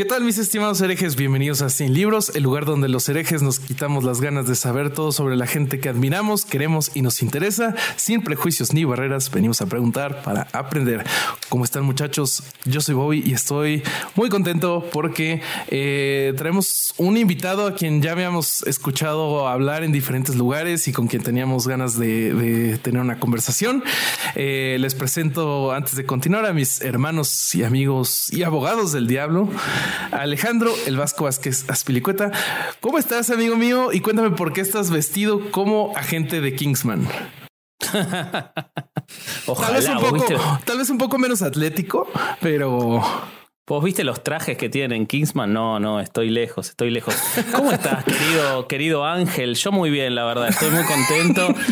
[0.00, 1.14] ¿Qué tal mis estimados herejes?
[1.14, 4.94] Bienvenidos a Sin Libros, el lugar donde los herejes nos quitamos las ganas de saber
[4.94, 7.74] todo sobre la gente que admiramos, queremos y nos interesa.
[7.96, 11.04] Sin prejuicios ni barreras, venimos a preguntar para aprender.
[11.50, 12.42] ¿Cómo están muchachos?
[12.64, 13.82] Yo soy Bobby y estoy
[14.14, 20.34] muy contento porque eh, traemos un invitado a quien ya habíamos escuchado hablar en diferentes
[20.34, 23.84] lugares y con quien teníamos ganas de, tener una conversación.
[24.34, 29.50] Eh, les presento antes de continuar a mis hermanos y amigos y abogados del diablo.
[30.12, 32.30] Alejandro El Vasco Vázquez Aspilicueta.
[32.80, 33.92] ¿Cómo estás, amigo mío?
[33.92, 37.08] Y cuéntame por qué estás vestido como agente de Kingsman.
[39.46, 42.08] Ojalá, Tal vez un ¿vos poco, viste, tal vez un poco menos atlético,
[42.40, 43.02] pero
[43.70, 45.52] vos viste los trajes que tienen Kingsman?
[45.52, 47.14] No, no, estoy lejos, estoy lejos.
[47.54, 49.54] ¿Cómo estás, querido, querido Ángel?
[49.54, 51.54] Yo muy bien, la verdad, estoy muy contento.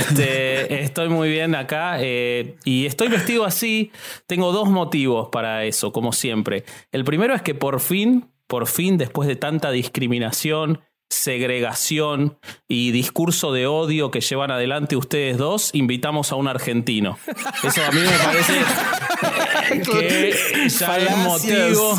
[0.00, 3.90] Este, estoy muy bien acá eh, y estoy vestido así.
[4.26, 6.64] Tengo dos motivos para eso, como siempre.
[6.92, 10.80] El primero es que por fin, por fin, después de tanta discriminación,
[11.10, 17.18] segregación y discurso de odio que llevan adelante ustedes dos, invitamos a un argentino.
[17.62, 18.54] Eso a mí me parece
[19.84, 21.98] que ya es motivo,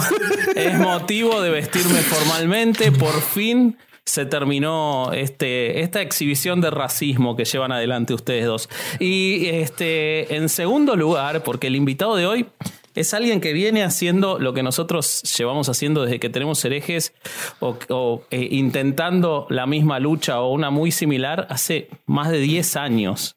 [0.56, 2.92] es motivo de vestirme formalmente.
[2.92, 8.70] Por fin se terminó este, esta exhibición de racismo que llevan adelante ustedes dos.
[9.00, 12.46] Y este, en segundo lugar, porque el invitado de hoy
[12.96, 17.14] es alguien que viene haciendo lo que nosotros llevamos haciendo desde que tenemos herejes
[17.60, 22.76] o, o, eh, intentando la misma lucha o una muy similar hace más de 10
[22.76, 23.36] años.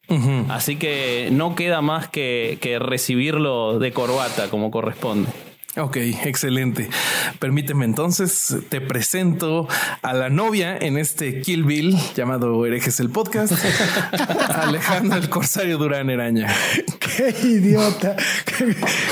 [0.48, 5.28] Así que no queda más que, que recibirlo de corbata como corresponde.
[5.76, 6.88] Ok, excelente.
[7.38, 9.68] Permíteme entonces, te presento
[10.02, 13.52] a la novia en este Kill Bill llamado Herejes el Podcast,
[14.48, 16.54] Alejandro el Corsario Durán Eraña.
[16.98, 18.16] ¡Qué idiota!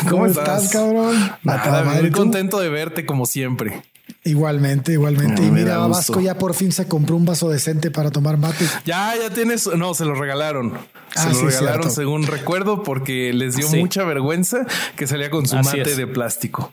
[0.08, 1.16] ¿Cómo, estás, cabrón?
[1.42, 3.82] Nada, muy contento de verte como siempre.
[4.24, 5.42] Igualmente, igualmente.
[5.42, 5.78] No, y mira.
[5.78, 8.64] Vasco ya por fin se compró un vaso decente para tomar mate.
[8.84, 9.66] Ya, ya tienes.
[9.66, 10.78] No, se lo regalaron.
[11.14, 11.90] Se Ah, lo sí, regalaron cierto.
[11.90, 13.76] según recuerdo porque les dio Sí.
[13.78, 14.64] mucha vergüenza
[14.96, 15.96] que salía con su Así mate es.
[15.98, 16.72] de plástico.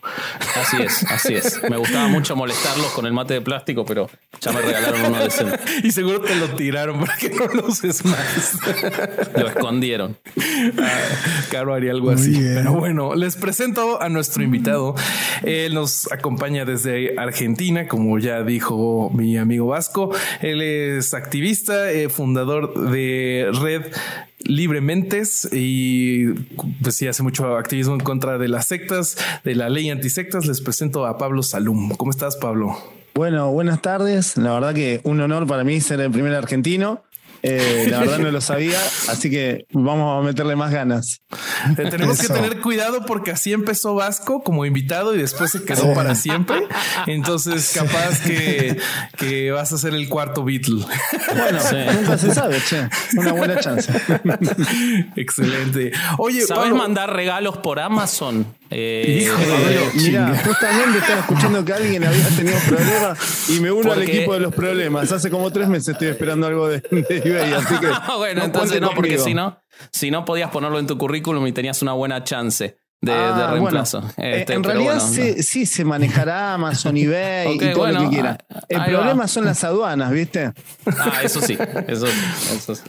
[0.58, 1.60] Así es, así es.
[1.68, 4.08] Me gustaba mucho molestarlos con el mate de plástico, pero
[4.40, 5.58] ya me regalaron uno decente.
[5.84, 8.52] Y seguro te lo tiraron para que no lo uses más.
[9.36, 10.16] Lo escondieron.
[11.50, 12.30] Caro haría algo Muy así.
[12.30, 12.54] bien.
[12.56, 14.94] Pero bueno, les presento a nuestro invitado.
[15.42, 17.39] Él nos acompaña desde Argentina,
[17.88, 20.10] como ya dijo mi amigo Vasco.
[20.42, 23.92] Él es activista, eh, fundador de Red
[24.40, 26.28] Librementes y
[26.82, 30.44] pues sí hace mucho activismo en contra de las sectas, de la ley antisectas.
[30.46, 31.94] Les presento a Pablo Salum.
[31.96, 32.76] ¿Cómo estás, Pablo?
[33.14, 34.36] Bueno, buenas tardes.
[34.36, 37.02] La verdad que un honor para mí ser el primer argentino.
[37.42, 38.78] Eh, la verdad no lo sabía,
[39.08, 41.22] así que vamos a meterle más ganas.
[41.78, 45.82] Eh, Tenemos que tener cuidado porque así empezó Vasco como invitado y después se quedó
[45.82, 45.88] Sí.
[45.94, 46.66] para siempre.
[47.06, 48.76] Entonces, capaz que,
[49.16, 50.84] que vas a ser el cuarto Beatle.
[51.34, 51.76] Bueno, Sí.
[51.94, 52.88] nunca se sabe, che.
[53.16, 53.90] Una buena chance.
[55.16, 55.92] Excelente.
[56.18, 58.46] Oye, ¿Sabes Pablo, mandar regalos por Amazon?
[58.70, 59.46] Eh, Híjole.
[59.46, 59.90] Pablo?
[59.96, 64.40] Mira, justamente estaba escuchando que alguien había tenido problemas y me uno al equipo de
[64.40, 65.10] los problemas.
[65.10, 67.86] Hace como tres meses estoy esperando algo de, de eBay, así que.
[67.92, 69.60] Ah, bueno, no entonces no, porque si no,
[69.90, 73.46] si no podías ponerlo en tu currículum y tenías una buena chance de, Ah, de
[73.54, 74.00] reemplazo.
[74.00, 74.14] bueno.
[74.18, 78.02] Eh, Este, en pero realidad bueno, sí, sí se manejará Amazon, eBay y todo bueno,
[78.02, 78.38] lo que quiera.
[78.54, 79.28] ah, El problema va.
[79.28, 80.52] son las aduanas, ¿viste?
[80.86, 81.56] Ah, eso sí,
[81.88, 82.82] eso sí, eso sí.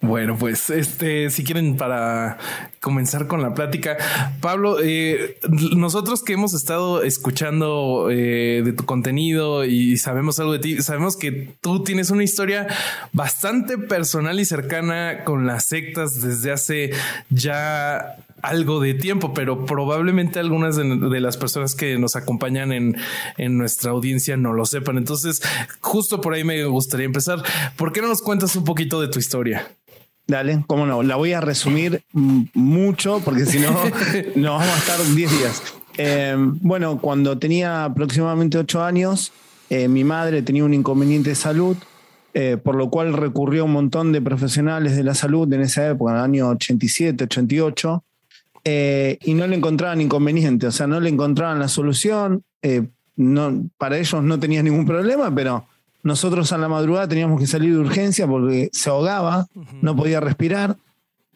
[0.00, 2.38] Bueno, pues este, si quieren para
[2.80, 3.96] comenzar con la plática,
[4.40, 10.58] Pablo, eh, nosotros que hemos estado escuchando eh, de tu contenido y sabemos algo de
[10.60, 12.66] ti, sabemos que tú tienes una historia
[13.12, 16.90] bastante personal y cercana con las sectas desde hace
[17.30, 22.96] ya algo de tiempo, pero probablemente algunas de, de las personas que nos acompañan en,
[23.36, 24.98] en nuestra audiencia no lo sepan.
[24.98, 25.42] Entonces,
[25.80, 27.42] justo por ahí me gustaría empezar.
[27.76, 29.68] ¿Por qué no nos cuentas un poquito de tu historia?
[30.26, 31.02] Dale, cómo no.
[31.02, 33.70] La voy a resumir mucho porque si no,
[34.36, 35.62] nos vamos a estar 10 días.
[35.98, 39.32] Eh, bueno, cuando tenía aproximadamente 8 años,
[39.70, 41.76] eh, mi madre tenía un inconveniente de salud,
[42.34, 45.88] eh, por lo cual recurrió a un montón de profesionales de la salud en esa
[45.88, 48.04] época, en el año 87, 88.
[48.68, 52.42] Eh, y no le encontraban inconveniente, o sea, no le encontraban la solución.
[52.62, 52.82] Eh,
[53.14, 55.68] no, para ellos no tenía ningún problema, pero
[56.02, 59.46] nosotros a la madrugada teníamos que salir de urgencia porque se ahogaba,
[59.82, 60.76] no podía respirar.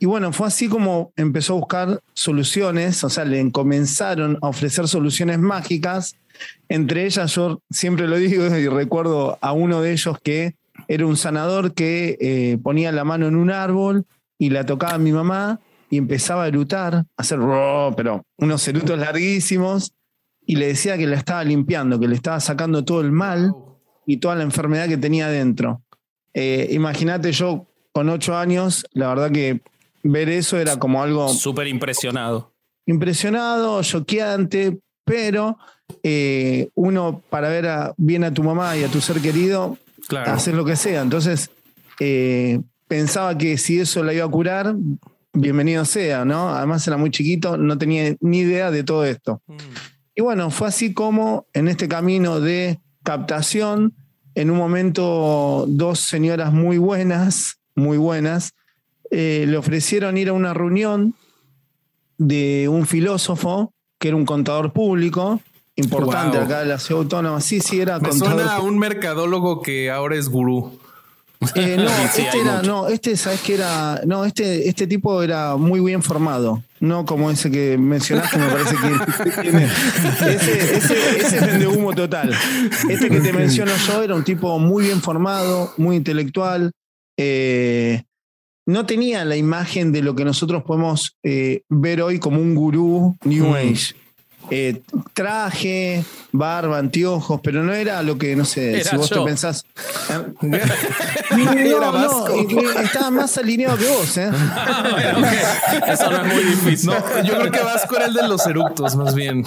[0.01, 4.89] Y bueno, fue así como empezó a buscar soluciones, o sea, le comenzaron a ofrecer
[4.89, 6.17] soluciones mágicas.
[6.69, 10.57] Entre ellas, yo siempre lo digo y recuerdo a uno de ellos que
[10.89, 14.05] era un sanador que eh, ponía la mano en un árbol
[14.37, 15.61] y la tocaba a mi mamá
[15.91, 17.39] y empezaba a erutar, a hacer
[17.97, 19.93] pero unos erutos larguísimos,
[20.47, 23.55] y le decía que la estaba limpiando, que le estaba sacando todo el mal
[24.07, 25.83] y toda la enfermedad que tenía dentro.
[26.33, 29.61] Eh, imagínate yo con ocho años, la verdad que
[30.03, 31.29] ver eso era como algo...
[31.29, 32.53] Súper impresionado.
[32.87, 35.59] Impresionado, choqueante, pero
[36.03, 39.77] eh, uno para ver bien a tu mamá y a tu ser querido,
[40.25, 41.03] hacer lo que sea.
[41.03, 41.51] Entonces,
[42.01, 44.75] eh, pensaba que si eso la iba a curar,
[45.33, 46.51] bienvenido sea, ¿no?
[46.51, 49.43] Además era muy chiquito, no tenía ni idea de todo esto.
[49.47, 49.57] Mm.
[50.17, 53.95] Y bueno, fue así como en este camino de captación,
[54.35, 58.55] en un momento dos señoras muy buenas, muy buenas,
[59.11, 61.15] eh, le ofrecieron ir a una reunión
[62.19, 65.41] de un filósofo que era un contador público
[65.77, 67.41] importante acá de la ciudad autónoma.
[67.41, 70.80] Sí, sí, era Me Suena un mercadólogo que ahora es gurú.
[71.55, 75.81] Eh, no, este era, no, este, sabes que era, no, este, este tipo era muy
[75.81, 81.67] bien formado, no como ese que mencionaste, me parece que ese, ese, ese es de
[81.67, 82.35] humo total.
[82.89, 86.73] Este que te menciono yo era un tipo muy bien formado, muy intelectual,
[87.17, 88.03] eh,
[88.67, 93.17] no tenía la imagen de lo que nosotros podemos eh, ver hoy como un gurú
[93.25, 93.55] New mm.
[93.55, 93.95] Age.
[94.51, 94.83] Eh,
[95.15, 99.65] traje, barba, anteojos, pero no era lo que, no sé, si vos te pensás.
[100.41, 102.29] no, no,
[102.83, 104.29] estaba más alineado que vos, ¿eh?
[105.89, 106.91] Eso no es muy difícil.
[107.25, 109.45] yo creo que Vasco era el de los eructos, más bien.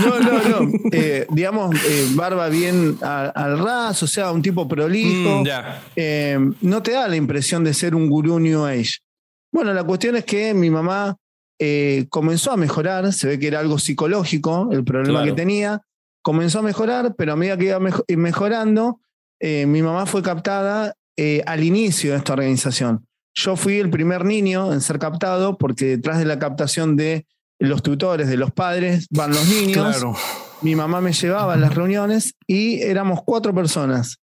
[0.00, 0.72] No, no, no.
[0.92, 5.42] Eh, digamos, eh, barba bien al ras, o sea, un tipo prolijo.
[5.42, 8.98] Mm, no te da la impresión de ser un gurú New Age.
[9.52, 11.16] Bueno, la cuestión es que mi mamá
[11.58, 15.82] eh, comenzó a mejorar, se ve que era algo psicológico el problema que tenía,
[16.22, 17.80] comenzó a mejorar, pero a medida que iba
[18.16, 19.00] mejorando,
[19.40, 23.06] eh, mi mamá fue captada eh, al inicio de esta organización.
[23.34, 27.26] Yo fui el primer niño en ser captado porque detrás de la captación de
[27.58, 30.04] los tutores, de los padres, van los niños.
[30.62, 34.18] Mi mamá me llevaba a las reuniones y éramos cuatro personas.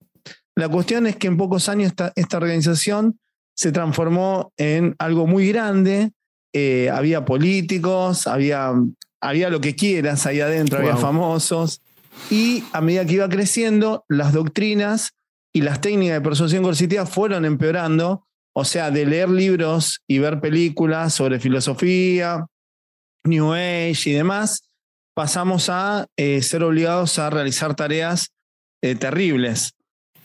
[0.56, 3.20] La cuestión es que en pocos años esta organización
[3.56, 6.12] se transformó en algo muy grande,
[6.54, 8.72] eh, había políticos, había,
[9.20, 11.82] había lo que quieras ahí adentro, había famosos.
[12.30, 15.14] Y a medida que iba creciendo, las doctrinas
[15.52, 18.28] y las técnicas de persuasión coercitiva fueron empeorando.
[18.56, 22.46] O sea, de leer libros y ver películas sobre filosofía,
[23.24, 24.70] New Age y demás,
[25.16, 28.32] pasamos a eh, ser obligados a realizar tareas
[28.84, 29.74] eh, terribles.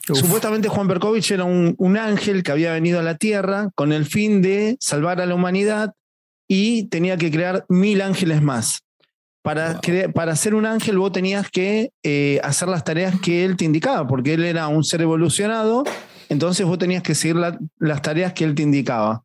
[0.01, 4.07] Supuestamente Juan Berkovich era un, un, ángel que había venido a la Tierra con el
[4.07, 5.93] fin de salvar a la humanidad
[6.49, 8.81] y tenía que crear mil ángeles más.
[9.43, 9.81] Para,
[10.15, 14.07] para ser un ángel vos tenías que eh, hacer las tareas que él te indicaba,
[14.07, 15.85] porque él era un ser evolucionado,
[16.29, 17.37] entonces vos tenías que seguir
[17.79, 19.23] las tareas que él te indicaba.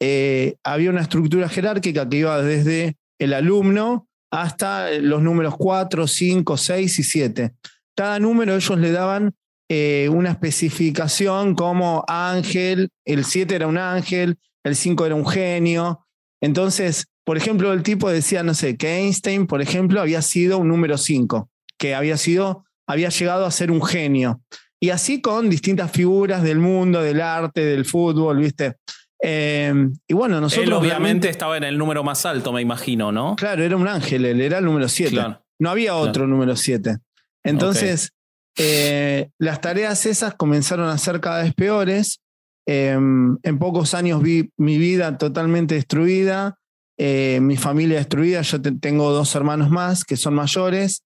[0.00, 6.56] Eh, había una estructura jerárquica que iba desde el alumno hasta los números 4, 5,
[6.56, 7.54] 6 y 7.
[7.96, 9.34] Cada número ellos le daban
[9.68, 16.04] eh, una especificación como ángel, el 7 era un ángel, el 5 era un genio,
[16.44, 20.68] entonces, por ejemplo, el tipo decía, no sé, que Einstein, por ejemplo, había sido un
[20.68, 21.48] número 5,
[21.78, 24.42] que había sido, había llegado a ser un genio.
[24.78, 28.76] Y así con distintas figuras del mundo, del arte, del fútbol, ¿viste?
[29.20, 30.66] Em, y bueno, nosotros.
[30.66, 33.36] Él obviamente estaba en el número más alto, me imagino, ¿no?
[33.36, 35.18] Claro, era un ángel, él era el número 7.
[35.58, 36.98] no había otro número 7.
[37.42, 38.12] Entonces,
[38.58, 42.20] eh, las tareas esas comenzaron a ser cada vez peores
[42.66, 46.58] Em, en pocos años vi mi vida totalmente destruida,
[46.98, 48.40] eh, mi familia destruida.
[48.42, 51.02] Yo tengo dos hermanos más que son mayores.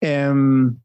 [0.00, 0.78] Em,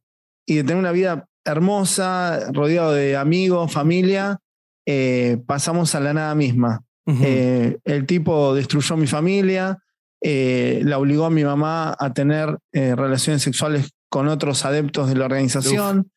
[0.48, 4.40] y de tener una vida hermosa, rodeado de amigos, familia,
[4.88, 6.82] eh, pasamos a la nada misma.
[7.08, 9.78] Eh, el tipo destruyó mi familia,
[10.22, 16.10] la obligó a mi mamá a tener relaciones sexuales con otros adeptos de la organización,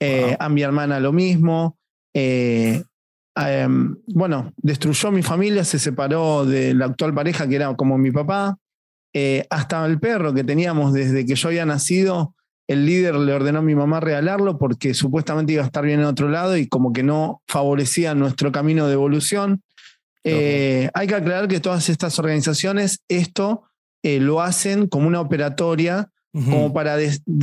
[0.00, 1.78] a mi hermana lo mismo.
[3.34, 8.10] Em, bueno, destruyó mi familia, se separó de la actual pareja que era como mi
[8.10, 8.58] papá,
[9.14, 12.34] eh, hasta el perro que teníamos desde que yo había nacido,
[12.68, 16.06] el líder le ordenó a mi mamá regalarlo porque supuestamente iba a estar bien en
[16.06, 19.62] otro lado y como que no favorecía nuestro camino de evolución.
[20.24, 23.64] Eh, hay que aclarar que todas estas organizaciones esto
[24.02, 26.96] eh, lo hacen como una operatoria, como para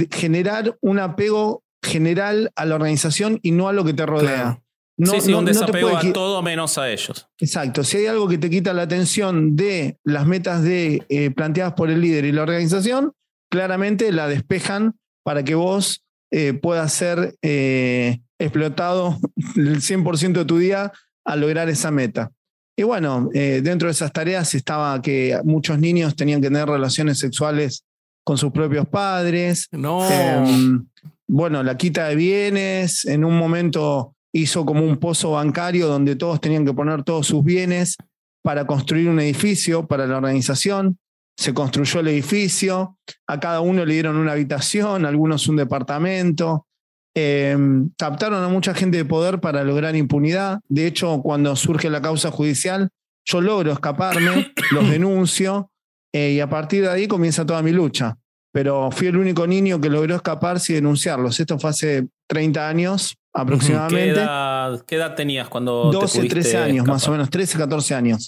[0.10, 4.60] generar un apego general a la organización y no a lo que te rodea.
[5.00, 7.26] No, sí, sí, un desapego a todo menos a ellos.
[7.40, 7.86] Exacto.
[7.86, 11.90] Si hay algo que te quita la atención de las metas de, eh, planteadas por
[11.90, 13.14] el líder y la organización,
[13.50, 19.18] claramente la despejan para que vos eh, puedas ser eh, explotado
[19.56, 20.92] el 100% de tu día
[21.24, 22.32] a lograr esa meta.
[22.78, 27.84] Y bueno, dentro de esas tareas estaba que muchos niños tenían que tener relaciones sexuales
[28.24, 29.68] con sus propios padres.
[29.72, 30.10] No.
[30.10, 30.86] Em,
[31.28, 36.40] bueno, la quita de bienes, en un momento hizo como un pozo bancario donde todos
[36.40, 37.98] tenían que poner todos sus bienes
[38.44, 40.98] para construir un edificio para la organización.
[41.38, 46.66] Se construyó el edificio, a cada uno le dieron una habitación, algunos un departamento.
[47.16, 50.60] Em, captaron a mucha gente de poder para lograr impunidad.
[50.68, 52.90] De hecho, cuando surge la causa judicial,
[53.26, 55.72] yo logro escaparme, los denuncio
[56.14, 58.18] eh, y a partir de ahí comienza toda mi lucha.
[58.52, 61.40] Pero fui el único niño que logró escaparse y denunciarlos.
[61.40, 64.22] Esto fue hace 30 años aproximadamente.
[64.86, 68.28] ¿Qué edad, tenías cuando 12, 13 años, más o menos, 13, 14 años.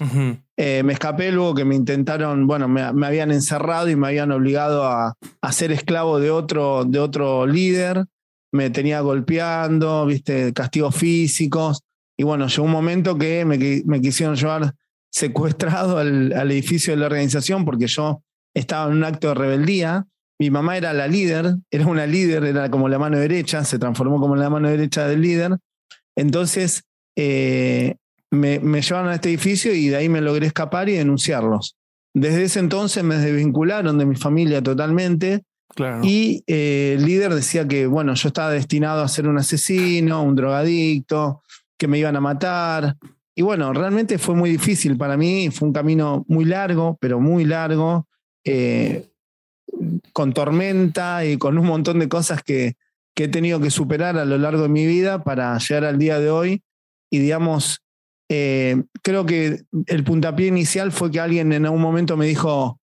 [0.58, 4.84] Eh, me escapé luego que me intentaron, bueno, me, habían encerrado y me habían obligado
[4.84, 8.05] a, a, ser esclavo de otro, de otro líder.
[8.53, 11.81] Me tenía golpeando, viste, castigos físicos.
[12.17, 14.74] Y bueno, llegó un momento que me, me quisieron llevar
[15.10, 18.22] secuestrado al, al edificio de la organización porque yo
[18.53, 20.05] estaba en un acto de rebeldía
[20.41, 24.19] mi mamá era la líder, era una líder, era como la mano derecha, se transformó
[24.19, 25.55] como la mano derecha del líder.
[26.15, 26.81] Entonces
[27.15, 27.93] eh,
[28.31, 31.77] me, llevaron a este edificio y de ahí me logré escapar y denunciarlos.
[32.15, 35.43] Desde ese entonces me desvincularon de mi familia totalmente.
[36.01, 40.36] Y eh, el líder decía que, bueno, yo estaba destinado a ser un asesino, un
[40.36, 41.43] drogadicto,
[41.77, 42.95] que me iban a matar.
[43.36, 47.45] Y bueno, realmente fue muy difícil para mí, fue un camino muy largo, pero muy
[47.45, 48.07] largo.
[48.43, 49.11] Eh,
[50.13, 52.75] con tormenta y con un montón de cosas que,
[53.16, 56.32] he tenido que superar a lo largo de mi vida para llegar al día de
[56.32, 56.63] hoy.
[57.12, 57.84] Y digamos,
[58.30, 62.80] eh, creo que el puntapié inicial fue que alguien en algún momento me dijo,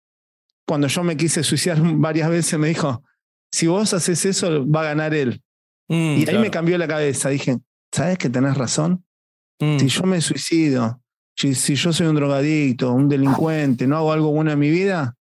[0.64, 3.02] cuando yo me quise suicidar varias veces, me dijo,
[3.50, 5.42] si vos haces eso, va a ganar él.
[5.88, 7.30] Mm, y ahí me cambió la cabeza.
[7.30, 7.58] Dije,
[7.92, 9.04] ¿sabes que tenés razón?
[9.58, 9.78] Mm.
[9.80, 11.00] Si yo me suicido,
[11.36, 15.16] si, si, yo soy un drogadicto, un delincuente, no hago algo bueno en mi vida,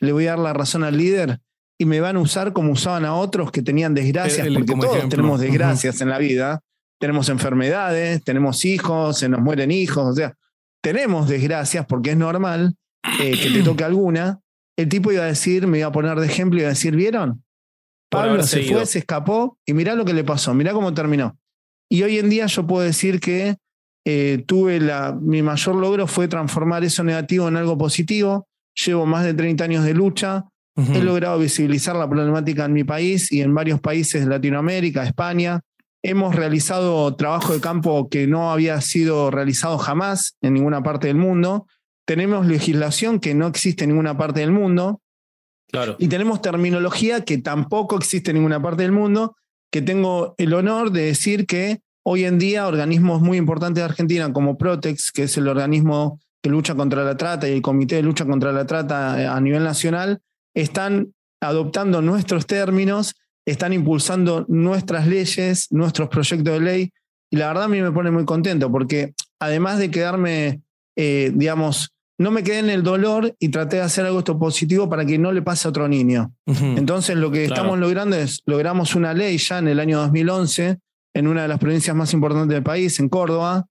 [0.00, 1.40] le voy a dar la razón al líder
[1.78, 5.40] y me van a usar como usaban a otros que tenían desgracias, porque todos tenemos
[5.40, 6.60] desgracias en la vida.
[7.00, 10.34] Tenemos enfermedades, tenemos hijos, se nos mueren hijos, o sea,
[10.82, 12.74] tenemos desgracias porque es normal
[13.20, 14.40] eh, que te toque alguna.
[14.76, 16.96] El tipo iba a decir, me iba a poner de ejemplo y iba a decir,
[16.96, 17.44] ¿vieron?
[18.10, 21.38] Pablo se fue, se escapó y mirá lo que le pasó, mirá cómo terminó.
[21.88, 23.56] Y hoy en día yo puedo decir que
[24.04, 28.47] eh, tuve la, mi mayor logro fue transformar eso negativo en algo positivo
[28.84, 30.44] llevo más de 30 años de lucha,
[30.94, 35.60] he logrado visibilizar la problemática en mi país y en varios países de Latinoamérica, España.
[36.04, 41.16] Hemos realizado trabajo de campo que no había sido realizado jamás en ninguna parte del
[41.16, 41.66] mundo.
[42.06, 45.00] Tenemos legislación que no existe en ninguna parte del mundo.
[45.72, 45.96] Claro.
[45.98, 49.34] Y tenemos terminología que tampoco existe en ninguna parte del mundo,
[49.72, 54.32] que tengo el honor de decir que hoy en día organismos muy importantes de Argentina
[54.32, 58.02] como Protex, que es el organismo que lucha contra la trata y el Comité de
[58.02, 60.20] Lucha contra la Trata eh, a nivel nacional
[60.54, 63.14] están adoptando nuestros términos,
[63.46, 66.92] están impulsando nuestras leyes, nuestros proyectos de ley,
[67.30, 70.62] y la verdad a mí me pone muy contento porque además de quedarme,
[70.96, 74.88] eh, digamos, no me quedé en el dolor y traté de hacer algo esto positivo
[74.88, 76.32] para que no le pase a otro niño.
[76.46, 80.78] Entonces lo que estamos logrando es, logramos una ley ya en el año 2011
[81.14, 83.66] en una de las provincias más importantes del país, en Córdoba,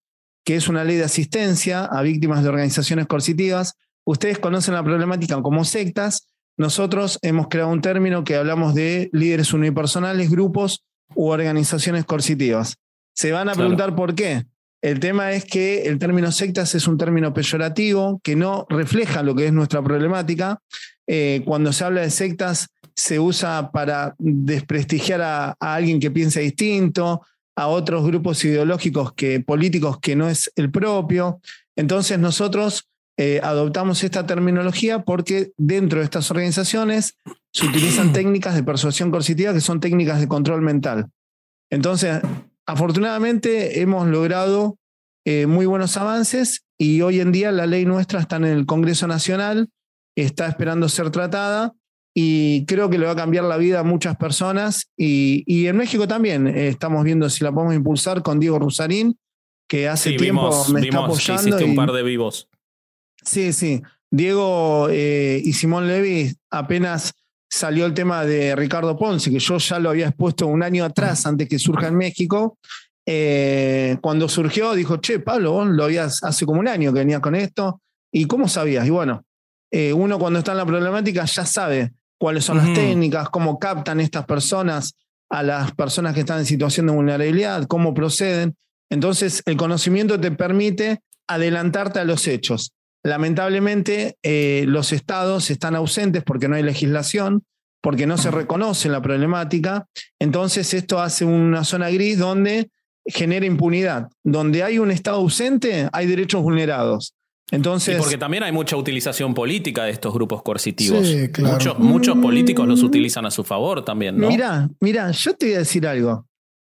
[0.48, 3.74] que es una ley de asistencia a víctimas de organizaciones coercitivas.
[4.06, 6.30] Ustedes conocen la problemática como sectas.
[6.56, 12.78] Nosotros hemos creado un término que hablamos de líderes unipersonales, grupos u organizaciones coercitivas.
[13.14, 14.46] Se van a preguntar por qué.
[14.82, 19.36] El tema es que el término sectas es un término peyorativo que no refleja lo
[19.36, 20.62] que es nuestra problemática.
[21.08, 26.40] Eh, cuando se habla de sectas, se usa para desprestigiar a, a alguien que piensa
[26.40, 27.22] distinto,
[27.58, 31.42] a otros grupos ideológicos que, políticos que no es el propio.
[31.76, 32.88] Entonces nosotros
[33.18, 37.18] eh, adoptamos esta terminología porque dentro de estas organizaciones
[37.52, 41.10] se utilizan técnicas de persuasión coercitiva que son técnicas de control mental.
[41.72, 42.22] Entonces,
[42.68, 44.78] afortunadamente hemos logrado
[45.26, 49.08] eh, muy buenos avances y hoy en día la ley nuestra está en el Congreso
[49.08, 49.70] Nacional,
[50.16, 51.74] está esperando ser tratada
[52.20, 54.90] y creo que le va a cambiar la vida a muchas personas.
[54.98, 59.20] Y, en México también eh, estamos viendo si la podemos impulsar con Diego Rusarín,
[59.70, 61.50] que hace Sí, tiempo vimos, me está vimos que apoyando.
[61.50, 62.50] hiciste un y- par de vivos.
[63.24, 63.84] Sí, sí.
[64.10, 67.14] Diego eh, y Simón Levy apenas
[67.48, 71.24] salió el tema de Ricardo Ponce, que yo ya lo había expuesto un año atrás,
[71.28, 72.58] antes que surja en México.
[73.06, 77.20] Eh, cuando surgió, dijo, che, Pablo, vos lo habías hace como un año que venías
[77.20, 77.80] con esto.
[78.12, 78.88] ¿Y cómo sabías?
[78.88, 79.24] Y bueno,
[79.70, 84.00] eh, uno cuando está en la problemática ya sabe cuáles son las técnicas, cómo captan
[84.00, 84.96] estas personas
[85.30, 88.56] a las personas que están en situación de vulnerabilidad, cómo proceden.
[88.90, 92.72] Entonces, el conocimiento te permite adelantarte a los hechos.
[93.04, 97.44] Lamentablemente, eh, los estados están ausentes porque no hay legislación,
[97.82, 99.86] porque no se reconoce la problemática.
[100.20, 102.70] Entonces, esto hace una zona gris donde
[103.06, 104.08] genera impunidad.
[104.24, 107.14] Donde hay un estado ausente, hay derechos vulnerados.
[107.52, 111.08] Y Entonces, porque también hay mucha utilización política de estos grupos coercitivos.
[111.08, 111.54] Sí, claro.
[111.54, 114.28] Muchos, muchos políticos los utilizan a su favor también, ¿no?
[114.28, 116.28] Mira, mira, yo te voy a decir algo.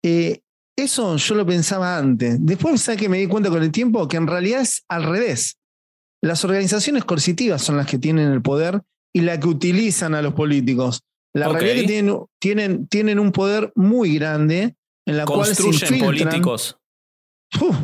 [0.03, 0.39] Eh,
[0.75, 2.37] eso yo lo pensaba antes.
[2.39, 4.07] Después, ¿sabes que me di cuenta con el tiempo?
[4.07, 5.57] Que en realidad es al revés.
[6.23, 8.81] Las organizaciones coercitivas son las que tienen el poder
[9.13, 11.01] y las que utilizan a los políticos.
[11.35, 14.75] La realidad es que tienen, tienen, tienen un poder muy grande
[15.05, 16.29] en la cual se Construyen infiltran.
[16.29, 16.77] políticos.
[17.61, 17.75] Uf,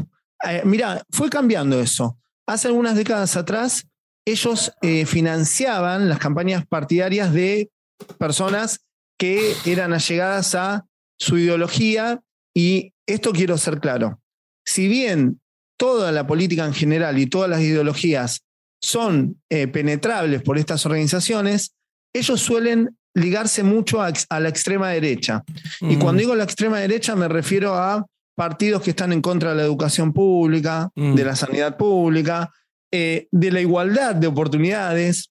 [0.48, 2.18] eh, mira, fue cambiando eso.
[2.50, 3.86] Hace algunas décadas atrás,
[4.26, 7.70] ellos eh, financiaban las campañas partidarias de
[8.18, 8.80] personas
[9.20, 10.88] que eran allegadas a
[11.20, 12.22] su ideología
[12.56, 14.20] y esto quiero ser claro.
[14.66, 15.40] Si bien
[15.78, 18.42] toda la política en general y todas las ideologías
[18.82, 21.76] son eh, penetrables por estas organizaciones,
[22.16, 25.44] ellos suelen ligarse mucho a, la extrema derecha.
[25.82, 26.00] Y Mm.
[26.00, 28.08] cuando digo la extrema derecha me refiero a
[28.40, 31.16] partidos que están en contra de la educación pública, Mm.
[31.16, 32.52] de la sanidad pública,
[32.90, 35.30] eh, de la igualdad de oportunidades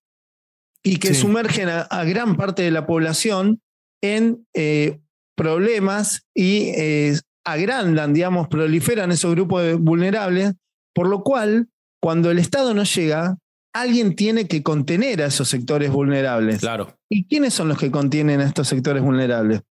[0.84, 1.22] y que Sí.
[1.22, 3.62] sumergen a, a gran parte de la población
[4.02, 5.00] en eh,
[5.36, 10.52] problemas y eh, agrandan, digamos, proliferan esos grupos de vulnerables,
[10.94, 11.68] por lo cual,
[12.02, 13.38] cuando el Estado no llega,
[13.74, 16.58] alguien tiene que contener a esos sectores vulnerables.
[16.60, 16.94] Claro.
[17.10, 19.62] ¿Y quiénes son los que contienen a estos sectores vulnerables?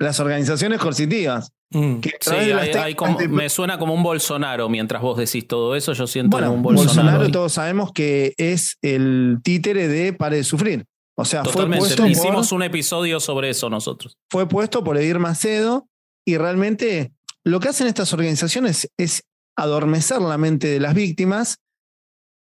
[0.00, 1.52] Las organizaciones coercitivas.
[1.72, 2.00] Mm.
[2.00, 5.76] Que Sí, hay- hay como- de- me suena como un Bolsonaro mientras vos decís todo
[5.76, 5.92] eso.
[5.92, 7.24] Yo siento Bueno, un Bolsonaro, Bolsonaro.
[7.26, 7.32] ahí.
[7.32, 10.84] todos sabemos que es el títere de Pare de Sufrir.
[11.16, 11.80] O sea, fue Totalmente.
[11.80, 14.16] puesto, por, Hicimos un episodio sobre eso nosotros.
[14.30, 15.86] fue puesto por Edir Macedo
[16.26, 17.12] y realmente
[17.44, 19.22] lo que hacen estas organizaciones es
[19.56, 21.58] adormecer la mente de las víctimas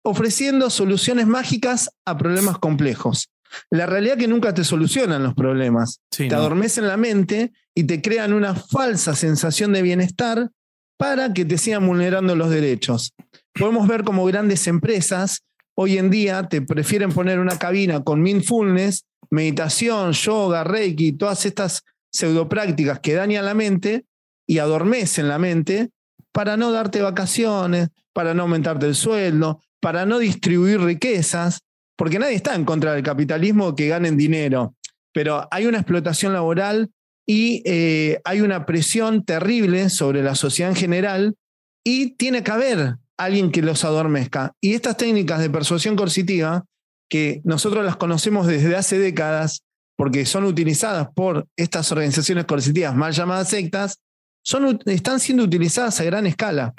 [0.05, 3.29] ofreciendo soluciones mágicas a problemas complejos.
[3.69, 6.01] La realidad es que nunca te solucionan los problemas.
[6.11, 6.41] Sí, te no.
[6.41, 10.49] adormecen la mente y te crean una falsa sensación de bienestar
[10.97, 13.13] para que te sigan vulnerando los derechos.
[13.53, 15.43] Podemos ver como grandes empresas
[15.79, 21.83] hoy en día te prefieren poner una cabina con mindfulness, meditación, yoga, reiki, todas estas
[22.11, 24.05] pseudoprácticas que dañan la mente
[24.47, 25.91] y adormecen la mente
[26.31, 31.59] para no darte vacaciones, para no aumentarte el sueldo, para no distribuir riquezas,
[31.97, 34.75] porque nadie está en contra del capitalismo que ganen dinero,
[35.11, 36.91] pero hay una explotación laboral
[37.25, 41.35] y eh, hay una presión terrible sobre la sociedad en general
[41.83, 44.53] y tiene que haber alguien que los adormezca.
[44.61, 46.65] Y estas técnicas de persuasión coercitiva,
[47.09, 49.63] que nosotros las conocemos desde hace décadas,
[49.97, 53.99] porque son utilizadas por estas organizaciones coercitivas mal llamadas sectas,
[54.43, 56.73] son, están siendo utilizadas a gran escala.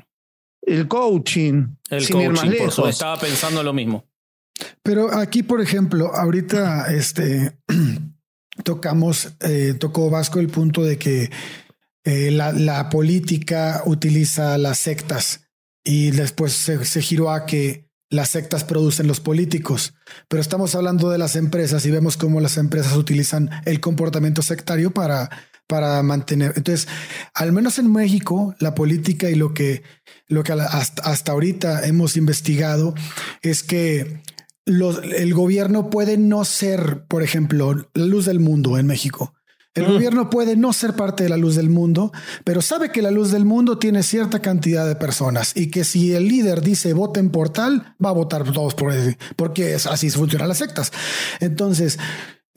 [0.62, 2.88] El coaching, El sin ir más coaching, por lejos.
[2.88, 4.08] Estaba pensando lo mismo.
[4.83, 7.59] Pero aquí, por ejemplo, ahorita este,
[8.64, 11.31] tocamos, eh, tocó Vasco el punto de que
[12.05, 15.49] eh, la, la política utiliza las sectas
[15.85, 19.94] y después se, se giró a que las sectas producen los políticos.
[20.29, 24.92] Pero estamos hablando de las empresas y vemos cómo las empresas utilizan el comportamiento sectario
[24.92, 25.31] para,
[25.66, 26.55] para mantener.
[26.57, 26.88] Entonces,
[27.35, 29.83] al menos en México, la política y lo que,
[30.27, 32.94] lo que hasta, hasta ahorita hemos investigado
[33.42, 34.23] es que
[34.68, 39.35] los, el gobierno puede no ser, por ejemplo, la luz del mundo en México.
[39.74, 39.92] El Mm.
[39.92, 42.12] gobierno puede no ser parte de la luz del mundo,
[42.44, 46.12] pero sabe que la luz del mundo tiene cierta cantidad de personas y que si
[46.14, 50.11] el líder dice voten por tal, va a votar todos por él, porque es así
[50.11, 50.92] funcionan las sectas.
[51.40, 51.98] Entonces,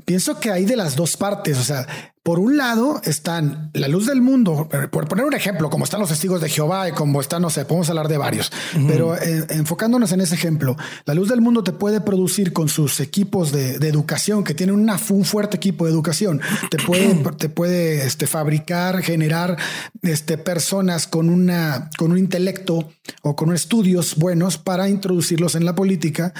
[0.05, 1.57] pienso que hay de las dos partes.
[1.57, 1.87] O sea,
[2.23, 5.99] por un lado están la luz del mundo, eh, por poner un ejemplo, como están
[5.99, 8.51] los testigos de Jehová y como están, no sé, podemos hablar de varios,
[8.87, 12.99] pero eh, enfocándonos en ese ejemplo, la luz del mundo te puede producir con sus
[12.99, 17.49] equipos de, de educación, que tienen una, un fuerte equipo de educación, te puede, te
[17.49, 19.57] puede este, fabricar, generar
[20.03, 22.87] este, personas con, una, con un intelecto
[23.23, 26.35] o con estudios buenos para introducirlos en la política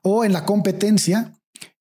[0.00, 1.35] o en la competencia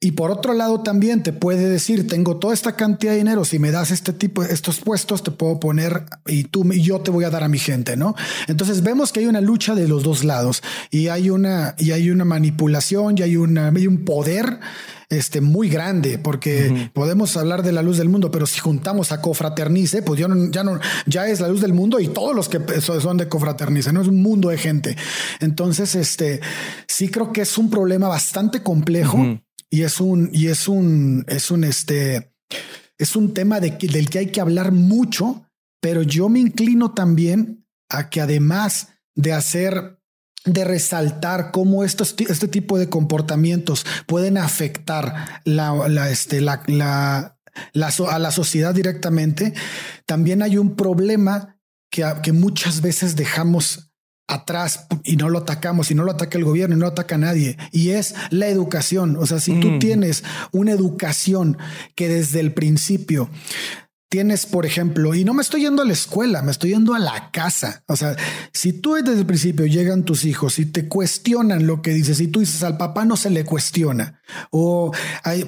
[0.06, 3.58] Y por otro lado también te puede decir, tengo toda esta cantidad de dinero, si
[3.58, 7.24] me das este tipo, estos puestos, te puedo poner y tú y yo te voy
[7.24, 8.14] a dar a mi gente, ¿no?
[8.48, 12.12] Entonces vemos que hay una lucha de los dos lados y hay una, y hay
[12.12, 14.60] una manipulación y hay, una, hay un poder
[15.10, 19.22] este, muy grande, porque podemos hablar de la luz del mundo, pero si juntamos a
[19.22, 22.48] Cofraternice, pues ya no, ya no, ya es la luz del mundo y todos los
[22.48, 24.96] que son de Cofraternice, no es un mundo de gente.
[25.40, 26.42] Entonces, este,
[26.88, 29.40] sí creo que es un problema bastante complejo
[29.76, 32.34] y es un, y es un, es un, este,
[32.98, 35.50] es un tema de, del que hay que hablar mucho,
[35.82, 40.00] pero yo me inclino también a que además de hacer
[40.46, 47.38] de resaltar cómo estos, este tipo de comportamientos pueden afectar la, este, la, la,
[48.10, 49.56] a la sociedad directamente,
[50.06, 51.60] también hay un problema
[51.92, 53.92] que, que muchas veces dejamos
[54.28, 57.20] atrás y no lo atacamos y no lo ataca el gobierno y no ataca a
[57.20, 59.18] nadie y es la educación.
[59.18, 59.80] O sea, si tú mm.
[59.80, 61.58] tienes una educación
[61.96, 63.30] que desde el principio
[64.10, 67.00] tienes, por ejemplo, y no me estoy yendo a la escuela, me estoy yendo a
[67.00, 67.84] la casa.
[67.88, 68.16] O sea,
[68.54, 72.28] si tú desde el principio llegan tus hijos y te cuestionan lo que dices y
[72.28, 74.92] tú dices al papá no se le cuestiona o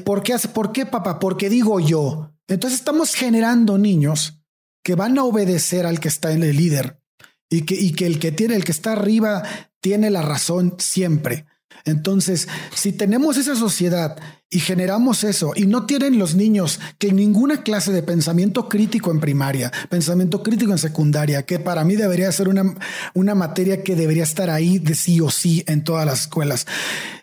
[0.03, 1.19] ¿por qué, ¿por qué papá?
[1.19, 2.33] Porque digo yo.
[2.47, 4.41] Entonces estamos generando niños
[4.83, 7.01] que van a obedecer al que está en el líder
[7.49, 9.43] y que, y que el que tiene, el que está arriba,
[9.81, 11.45] tiene la razón siempre.
[11.85, 14.17] Entonces, si tenemos esa sociedad
[14.49, 19.19] y generamos eso y no tienen los niños que ninguna clase de pensamiento crítico en
[19.19, 22.75] primaria, pensamiento crítico en secundaria, que para mí debería ser una,
[23.13, 26.67] una materia que debería estar ahí de sí o sí en todas las escuelas.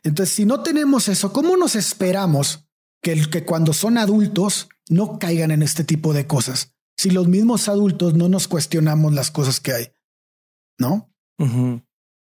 [0.02, 2.66] Entonces, si no tenemos eso, ¿cómo nos esperamos
[3.02, 6.74] que, que cuando son adultos no caigan en este tipo de cosas?
[6.96, 9.93] Si los mismos adultos no nos cuestionamos las cosas que hay.
[10.78, 11.10] ¿No?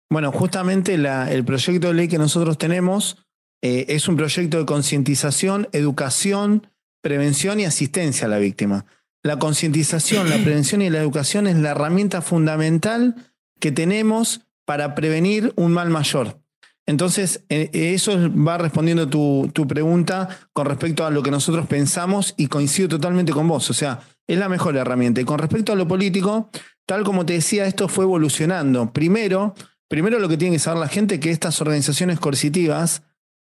[0.10, 3.26] Bueno, justamente el proyecto de ley que nosotros tenemos
[3.62, 6.67] eh, es un proyecto de concientización, educación,
[7.02, 8.86] prevención y asistencia a la víctima.
[9.24, 13.15] La concientización, la prevención y la educación es la herramienta fundamental
[13.60, 16.39] que tenemos para prevenir un mal mayor.
[16.86, 22.36] Entonces, eh, eso va respondiendo tu, tu pregunta con respecto a lo que nosotros pensamos
[22.38, 23.67] y coincido totalmente con vos.
[23.71, 25.21] O sea, es la mejor herramienta.
[25.21, 26.52] Y con respecto a lo político,
[26.86, 28.91] tal como te decía, esto fue evolucionando.
[28.93, 29.56] Primero,
[29.88, 33.04] primero lo que tiene que saber la gente es que estas organizaciones coercitivas,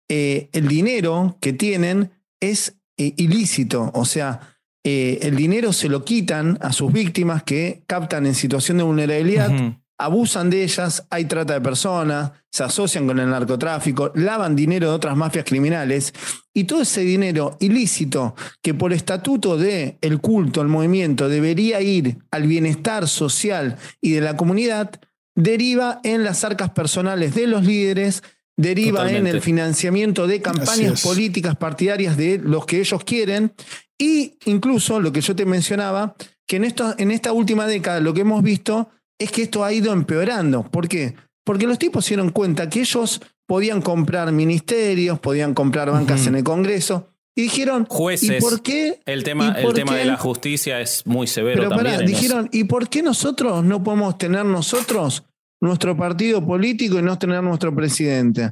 [0.09, 6.03] eh, el dinero que tienen es eh, ilícito, o sea, eh, el dinero se lo
[6.03, 11.53] quitan a sus víctimas que captan en situación de vulnerabilidad abusan de ellas, hay trata
[11.53, 16.13] de personas, se asocian con el narcotráfico, lavan dinero de otras mafias criminales
[16.53, 22.17] y todo ese dinero ilícito que por estatuto de el culto, el movimiento debería ir
[22.31, 24.91] al bienestar social y de la comunidad,
[25.35, 28.23] deriva en las arcas personales de los líderes,
[28.57, 33.53] deriva en el financiamiento de campañas políticas partidarias de los que ellos quieren
[33.97, 36.13] y incluso lo que yo te mencionaba,
[36.45, 39.73] que en, esto, en esta última década lo que hemos visto es que esto ha
[39.73, 40.63] ido empeorando.
[40.63, 41.15] ¿Por qué?
[41.43, 46.35] Porque los tipos se dieron cuenta que ellos podían comprar ministerios, podían comprar bancas en
[46.35, 47.09] el Congreso.
[47.35, 48.37] Y dijeron, jueces.
[48.37, 48.99] ¿y por qué?
[49.05, 52.05] El tema, el tema de la justicia es muy severo Pero también.
[52.05, 55.23] dijeron, ¿y por qué nosotros no podemos tener nosotros
[55.59, 58.51] nuestro partido político y no tener nuestro presidente?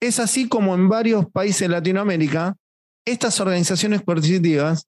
[0.00, 2.56] Es así como en varios países de Latinoamérica,
[3.04, 4.86] estas organizaciones coercitivas,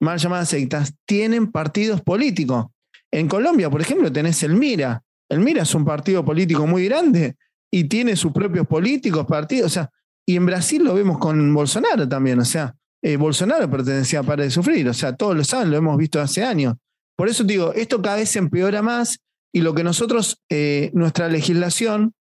[0.00, 2.66] mal llamadas sectas, tienen partidos políticos.
[3.10, 5.02] En Colombia, por ejemplo, tenés el MIRA.
[5.28, 7.36] El MIRA es un partido político muy grande
[7.70, 9.66] y tiene sus propios políticos, partidos.
[9.66, 9.90] O sea,
[10.26, 12.38] y en Brasil lo vemos con Bolsonaro también.
[12.38, 14.88] O sea, eh, Bolsonaro pertenecía a Para de Sufrir.
[14.88, 16.74] O sea, todos lo saben, lo hemos visto hace años.
[17.16, 19.18] Por eso digo, esto cada vez se empeora más
[19.52, 22.14] y lo que nosotros, eh, nuestra legislación,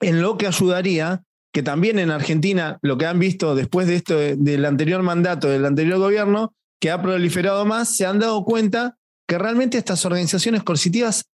[0.00, 4.18] en lo que ayudaría, que también en Argentina, lo que han visto después de esto,
[4.18, 9.38] del anterior mandato, del anterior gobierno, que ha proliferado más, se han dado cuenta que
[9.38, 11.26] realmente estas organizaciones coercitivas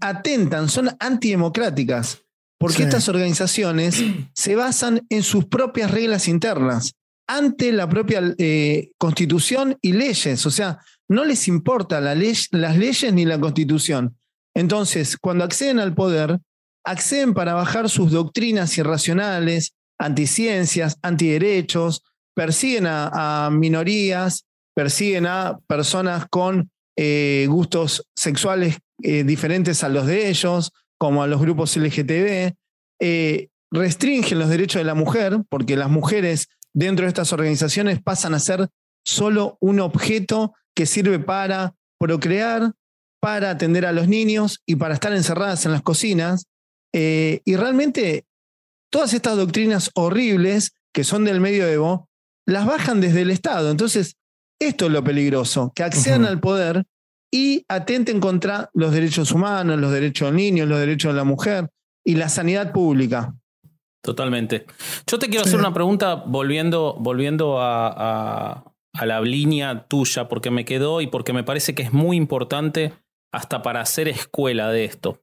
[0.00, 2.22] atentan, son antidemocráticas,
[2.58, 4.02] porque estas organizaciones
[4.34, 6.92] se basan en sus propias reglas internas,
[7.26, 12.76] ante la propia eh, constitución y leyes, o sea, no les importa la ley, las
[12.76, 14.16] leyes ni la constitución.
[14.54, 16.40] Entonces, cuando acceden al poder,
[16.84, 22.02] acceden para bajar sus doctrinas irracionales, anticiencias, antiderechos,
[22.34, 26.70] persiguen a minorías, persiguen a personas con
[27.02, 32.52] eh, gustos sexuales eh, diferentes a los de ellos, como a los grupos LGTB,
[33.00, 38.34] eh, restringen los derechos de la mujer, porque las mujeres dentro de estas organizaciones pasan
[38.34, 38.68] a ser
[39.02, 42.72] solo un objeto que sirve para procrear,
[43.18, 46.48] para atender a los niños y para estar encerradas en las cocinas.
[46.92, 48.26] y realmente
[48.90, 52.10] todas estas doctrinas horribles que son del medioevo,
[52.46, 53.70] las bajan desde el Estado.
[53.70, 54.16] Entonces,
[54.60, 56.84] esto es lo peligroso, que accedan al poder
[57.30, 61.70] y atenten contra los derechos humanos, los derechos del niño, los derechos de la mujer
[62.04, 63.34] y la sanidad pública.
[64.02, 64.66] Totalmente.
[65.06, 68.64] Yo te quiero hacer una pregunta volviendo, volviendo a,
[68.94, 72.94] a, la línea tuya, porque me quedó y porque me parece que es muy importante
[73.32, 75.20] hasta para hacer escuela de esto.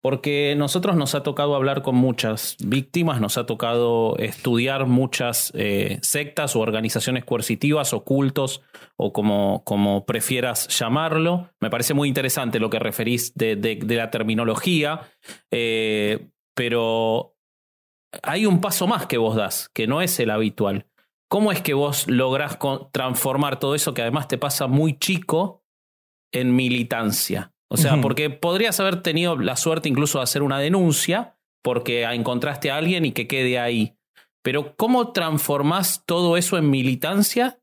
[0.00, 5.98] Porque nosotros nos ha tocado hablar con muchas víctimas, nos ha tocado estudiar muchas eh,
[6.02, 8.62] sectas o organizaciones coercitivas o cultos
[8.96, 11.50] o como, como prefieras llamarlo.
[11.60, 15.00] Me parece muy interesante lo que referís de, la terminología,
[15.50, 17.34] eh, pero
[18.22, 20.86] hay un paso más que vos das, que no es el habitual.
[21.28, 22.58] ¿Cómo es que vos lográs
[22.92, 25.62] transformar todo eso que además te pasa muy chico
[26.32, 27.52] en militancia?
[27.70, 32.70] O sea, porque podrías haber tenido la suerte incluso de hacer una denuncia porque encontraste
[32.70, 33.94] a alguien y que quede ahí.
[34.42, 37.60] Pero ¿cómo transformás todo eso en militancia?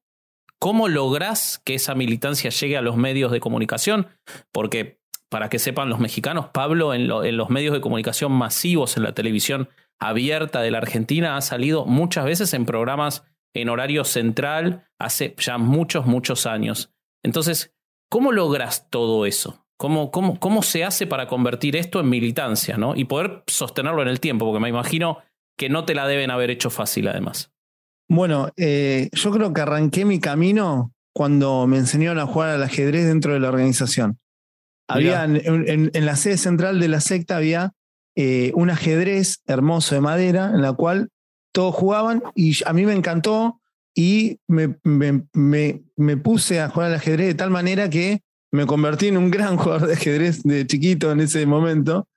[0.60, 4.08] ¿Cómo lográs que esa militancia llegue a los medios de comunicación?
[4.52, 9.04] Porque, para que sepan los mexicanos, Pablo en, en los medios de comunicación masivos, en
[9.04, 13.24] la televisión abierta de la Argentina, ha salido muchas veces en programas
[13.56, 16.94] en horario central hace ya muchos, muchos años.
[17.24, 17.74] Entonces,
[18.10, 19.65] ¿cómo logras todo eso?
[19.78, 22.96] ¿Cómo, cómo, cómo se hace para convertir esto en militancia ¿no?
[22.96, 24.46] y poder sostenerlo en el tiempo?
[24.46, 25.20] Porque me imagino
[25.58, 27.52] que no te la deben haber hecho fácil además.
[28.08, 33.06] Bueno, eh, yo creo que arranqué mi camino cuando me enseñaron a jugar al ajedrez
[33.06, 34.20] dentro de la organización.
[34.88, 37.74] Había en, la sede central de la secta había
[38.16, 41.10] eh, un ajedrez hermoso de madera en la cual
[41.52, 43.60] todos jugaban y a mí me encantó
[43.96, 48.22] y me, me, me puse a jugar al ajedrez de tal manera que
[48.56, 52.08] me convertí en un gran jugador de ajedrez de chiquito en ese momento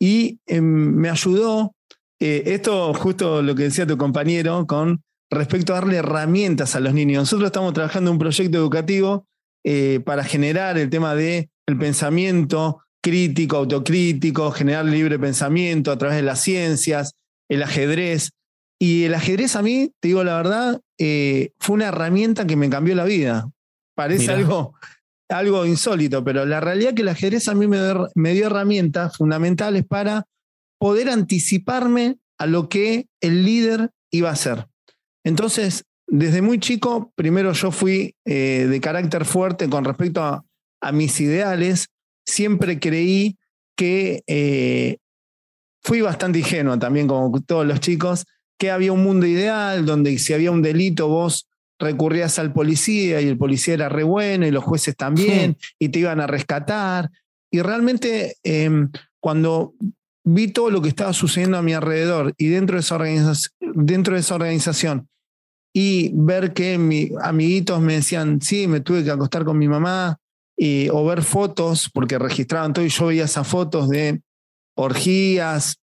[0.00, 1.74] y em, me ayudó,
[2.18, 6.94] eh, esto justo lo que decía tu compañero, con respecto a darle herramientas a los
[6.94, 7.22] niños.
[7.22, 9.26] Nosotros estamos trabajando en un proyecto educativo
[9.64, 16.16] eh, para generar el tema del el pensamiento crítico, autocrítico, generar libre pensamiento a través
[16.16, 17.14] de las ciencias,
[17.48, 18.30] el ajedrez.
[18.80, 22.70] Y el ajedrez a mí, te digo la verdad, eh, fue una herramienta que me
[22.70, 23.50] cambió la vida.
[23.94, 24.74] Parece algo
[25.30, 29.84] algo insólito, pero la realidad es que el ajedrez a mí me, dio herramientas fundamentales
[29.86, 30.24] para
[30.78, 34.66] poder anticiparme a lo que el líder iba a hacer.
[35.24, 40.44] Entonces, desde muy chico, primero yo fui eh, de carácter fuerte con respecto a,
[40.92, 41.88] mis ideales,
[42.24, 43.36] siempre creí
[43.76, 44.96] que eh,
[45.82, 48.24] fui bastante ingenuo también, como todos los chicos,
[48.58, 51.49] que había un mundo ideal donde si había un delito vos
[51.80, 55.98] recurrías al policía y el policía era re bueno y los jueces también y te
[55.98, 57.10] iban a rescatar.
[57.50, 59.74] Y realmente em, cuando
[60.22, 62.98] vi todo lo que estaba sucediendo a mi alrededor y dentro de esa,
[63.60, 65.08] dentro de esa organización
[65.72, 70.18] y ver que mis amiguitos me decían, sí, me tuve que acostar con mi mamá,
[70.56, 74.20] y, o ver fotos, porque registraban todo y yo veía esas fotos de
[74.76, 75.80] orgías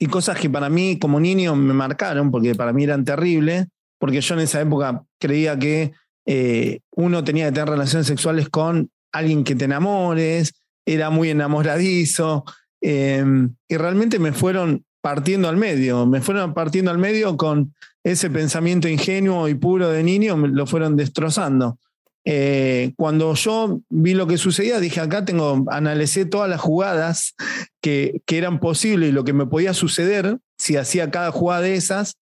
[0.00, 4.20] y cosas que para mí como niño me marcaron, porque para mí eran terribles porque
[4.20, 5.92] yo en esa época creía que
[6.26, 10.54] eh, uno tenía que tener relaciones sexuales con alguien que te enamores,
[10.86, 12.44] era muy enamoradizo,
[12.80, 18.30] em, y realmente me fueron partiendo al medio, me fueron partiendo al medio con ese
[18.30, 21.78] pensamiento ingenuo y puro de niño, me lo fueron destrozando.
[22.24, 27.34] Eh, cuando yo vi lo que sucedía, dije, acá tengo, analicé todas las jugadas
[27.80, 31.74] que, que eran posibles y lo que me podía suceder si hacía cada jugada de
[31.76, 32.18] esas,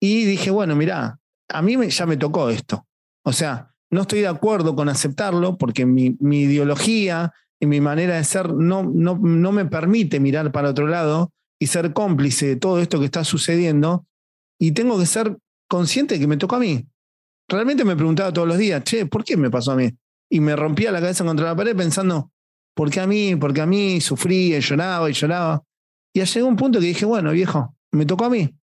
[0.00, 1.19] y dije, bueno, mira,
[1.52, 2.86] a mí ya me tocó esto.
[3.24, 8.24] O sea, no estoy de acuerdo con aceptarlo porque mi, ideología y mi manera de
[8.24, 12.80] ser no, no, no me permite mirar para otro lado y ser cómplice de todo
[12.80, 14.06] esto que está sucediendo.
[14.58, 15.36] Y tengo que ser
[15.68, 16.86] consciente de que me tocó a mí.
[17.48, 19.90] Realmente me preguntaba todos los días, che, ¿por qué me pasó a mí?
[20.30, 22.30] Y me rompía la cabeza contra la pared pensando,
[22.74, 23.34] ¿por qué a mí?
[23.36, 24.00] ¿Por qué a mí?
[24.00, 25.62] Sufría y lloraba y lloraba.
[26.12, 28.54] Y llegó un punto que dije, bueno, viejo, me tocó a mí.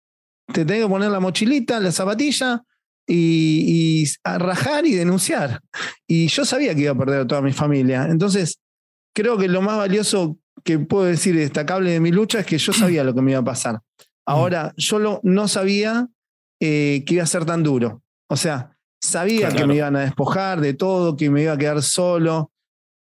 [0.52, 2.62] Te tengo que poner la mochilita, la zapatilla
[3.06, 5.60] y, a rajar y denunciar.
[6.06, 8.06] Y yo sabía que iba a perder a toda mi familia.
[8.10, 8.60] Entonces,
[9.14, 12.72] creo que lo más valioso que puedo decir destacable de mi lucha es que yo
[12.72, 13.80] sabía lo que me iba a pasar.
[14.26, 16.08] Ahora, yo no sabía
[16.60, 18.02] eh, que iba a ser tan duro.
[18.28, 21.82] O sea, sabía que me iban a despojar de todo, que me iba a quedar
[21.82, 22.50] solo,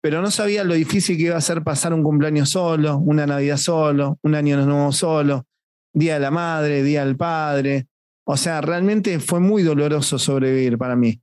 [0.01, 3.57] pero no sabía lo difícil que iba a ser pasar un cumpleaños solo, una Navidad
[3.57, 5.47] solo, un año nuevo solo,
[5.93, 7.87] Día de la Madre, Día del Padre,
[8.25, 11.21] o sea, realmente fue muy doloroso sobrevivir para mí.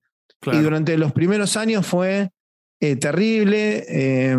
[0.51, 2.31] Y durante los primeros años fue
[2.81, 4.37] eh, terrible, eh,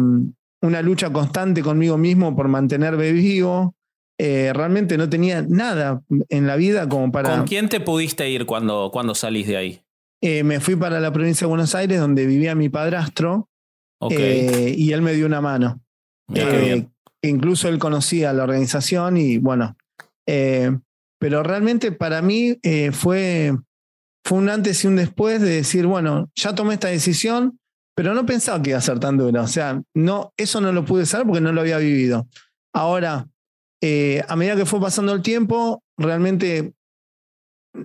[0.62, 3.76] una lucha constante conmigo mismo por mantenerme vivo.
[4.18, 7.36] eh, realmente no tenía nada en la vida como para...
[7.38, 9.82] ¿Con quién te pudiste ir cuando, cuando salís de ahí?
[10.22, 13.50] Me fui para la provincia de Buenos Aires, donde vivía mi padrastro,
[14.00, 14.14] Ok.
[14.16, 15.82] eh, y él me dio una mano.
[17.22, 19.76] Incluso él conocía la organización y bueno,
[20.26, 20.78] eh,
[21.24, 23.58] pero realmente para mí eh, fue,
[24.26, 27.62] fue un antes y un después de decir, bueno, ya tomé esta decisión,
[27.96, 29.42] pero no pensaba que iba a ser tan dura.
[29.42, 32.28] O sea, no, eso no lo pude saber porque no lo había vivido.
[32.74, 33.30] Ahora,
[33.82, 36.74] eh, a medida que fue pasando el tiempo, realmente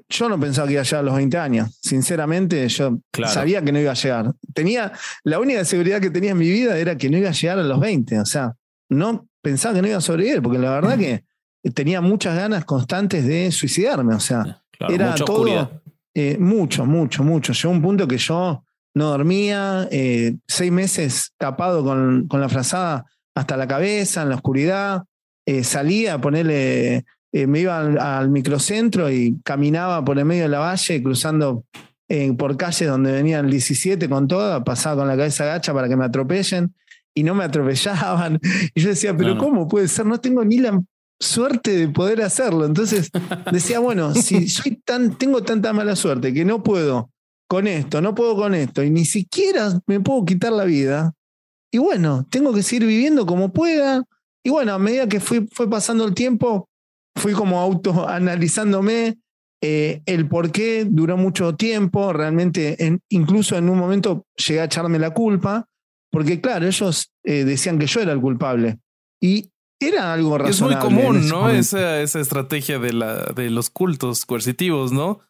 [0.09, 1.79] yo no pensaba que iba a llegar a los 20 años.
[1.81, 3.33] Sinceramente, yo Claro.
[3.33, 4.33] sabía que no iba a llegar.
[4.53, 4.91] Tenía,
[5.23, 7.63] la única seguridad que tenía en mi vida era que no iba a llegar a
[7.63, 8.19] los 20.
[8.19, 8.57] O sea,
[8.91, 11.28] no pensaba que no iba a sobrevivir, porque la verdad que
[11.75, 14.15] tenía muchas ganas constantes de suicidarme.
[14.15, 15.83] O sea, Claro, era todo-
[16.15, 17.53] eh, mucho, mucho, mucho.
[17.53, 23.05] Llegó un punto que yo no dormía, eh, seis meses tapado con, con la frazada
[23.35, 25.03] hasta la cabeza, en la oscuridad.
[25.47, 30.43] Eh, salía a ponerle, eh, me iba al, al microcentro y caminaba por el medio
[30.45, 31.65] de la valle, cruzando
[32.09, 35.89] eh, por calles donde venía el 17 con todo, pasaba con la cabeza gacha para
[35.89, 36.75] que me atropellen
[37.15, 38.39] y no me atropellaban.
[38.75, 39.41] Y yo decía, pero No, no.
[39.41, 40.07] ¿cómo puede ser?
[40.07, 40.81] No tengo ni la
[41.21, 42.65] suerte de poder hacerlo.
[42.65, 43.11] Entonces
[43.53, 47.11] decía, bueno, si soy tan, tengo tanta mala suerte que no puedo
[47.49, 51.15] con esto, no puedo con esto, y ni siquiera me puedo quitar la vida,
[51.73, 54.03] y bueno, tengo que seguir viviendo como pueda.
[54.45, 56.69] Y bueno, a medida que fui, fue pasando el tiempo,
[57.17, 59.19] fui como autoanalizándome
[59.63, 64.65] eh, el por qué duró mucho tiempo, realmente, en- incluso en un momento llegué a
[64.65, 65.67] echarme la culpa,
[66.11, 68.79] porque claro, ellos eh, decían que yo era el culpable.
[69.21, 70.79] Y era algo Es muy razonable.
[70.79, 71.51] común, ¿no?
[71.51, 75.21] Esa, esa estrategia de, la, de los cultos coercitivos, ¿no?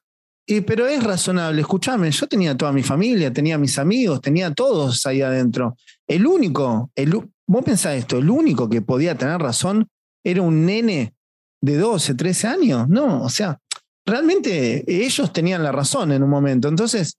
[0.46, 5.04] Y, pero es razonable, escúchame, yo tenía toda mi familia, tenía mis amigos, tenía todos
[5.04, 5.76] ahí adentro.
[6.06, 7.12] El único, el,
[7.46, 9.86] vos pensás esto, el único que podía tener razón
[10.24, 11.14] era un nene
[11.60, 12.88] de 12, 13 años.
[12.88, 13.60] No, o sea,
[14.06, 16.68] realmente ellos tenían la razón en un momento.
[16.68, 17.14] Entonces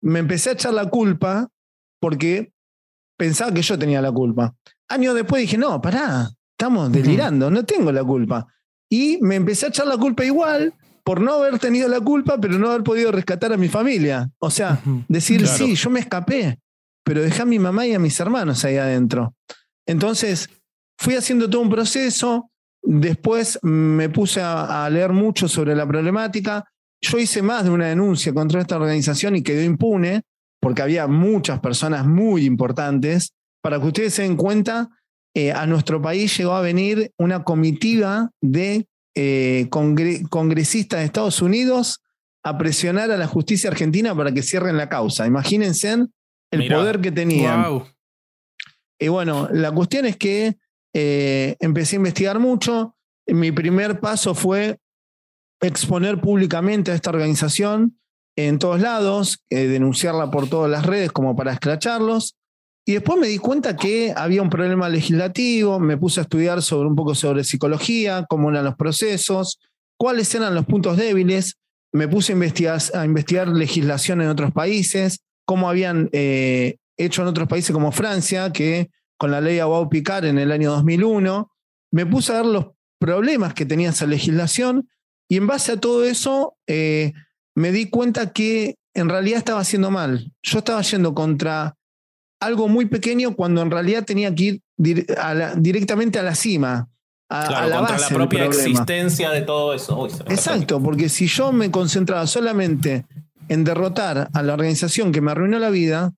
[0.00, 1.48] me empecé a echar la culpa
[2.00, 2.52] porque
[3.16, 4.54] pensaba que yo tenía la culpa.
[4.88, 8.44] Años después dije, no, pará, estamos delirando, no tengo la culpa.
[8.90, 12.58] Y me empecé a echar la culpa igual por no haber tenido la culpa, pero
[12.58, 14.28] no haber podido rescatar a mi familia.
[14.40, 15.56] O sea, decir, Claro.
[15.56, 16.58] sí, yo me escapé,
[17.04, 19.34] pero dejé a mi mamá y a mis hermanos ahí adentro.
[19.86, 20.50] Entonces,
[20.98, 22.50] fui haciendo todo un proceso,
[22.82, 26.64] después me puse a, a leer mucho sobre la problemática.
[27.00, 30.22] Yo hice más de una denuncia contra esta organización y quedó impune,
[30.60, 33.32] porque había muchas personas muy importantes.
[33.62, 34.88] Para que ustedes se den cuenta,
[35.34, 41.42] eh, a nuestro país llegó a venir una comitiva de eh, congre- congresistas de Estados
[41.42, 42.02] Unidos
[42.44, 45.26] a presionar a la justicia argentina para que cierren la causa.
[45.26, 45.92] Imagínense
[46.50, 46.78] el Mirá.
[46.78, 47.62] poder que tenían.
[47.62, 47.86] Wow.
[49.00, 50.56] Y bueno, la cuestión es que
[50.94, 52.96] eh, empecé a investigar mucho.
[53.26, 54.78] Mi primer paso fue
[55.60, 57.98] exponer públicamente a esta organización
[58.36, 62.37] en todos lados, eh, denunciarla por todas las redes como para escracharlos.
[62.88, 66.88] Y después me di cuenta que había un problema legislativo, me puse a estudiar sobre
[66.88, 69.60] un poco sobre psicología, cómo eran los procesos,
[69.98, 71.58] cuáles eran los puntos débiles,
[71.92, 77.72] me puse a investigar, legislación en otros países, cómo habían eh, hecho en otros países
[77.72, 81.52] como Francia, que con la ley Aguau Picar en el año 2001,
[81.92, 82.66] me puse a ver los
[82.98, 84.88] problemas que tenía esa legislación
[85.28, 87.12] y en base a todo eso eh,
[87.54, 90.32] me di cuenta que en realidad estaba haciendo mal.
[90.42, 91.74] Yo estaba yendo contra
[92.40, 96.34] algo muy pequeño cuando en realidad tenía que ir dir- a la- directamente a la
[96.34, 96.88] cima,
[97.30, 100.00] a, la contra base la propia existencia de todo eso.
[100.02, 100.10] Uy.
[100.28, 103.04] Exacto, porque si yo me concentraba solamente
[103.48, 106.12] en derrotar a la organización que me arruinó la vida,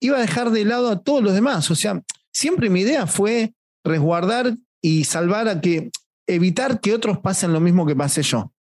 [0.00, 1.70] iba a dejar de lado a todos los demás.
[1.70, 3.52] O sea, siempre mi idea fue
[3.84, 5.90] resguardar y salvar a que,
[6.26, 8.52] evitar que otros pasen lo mismo que pasé yo.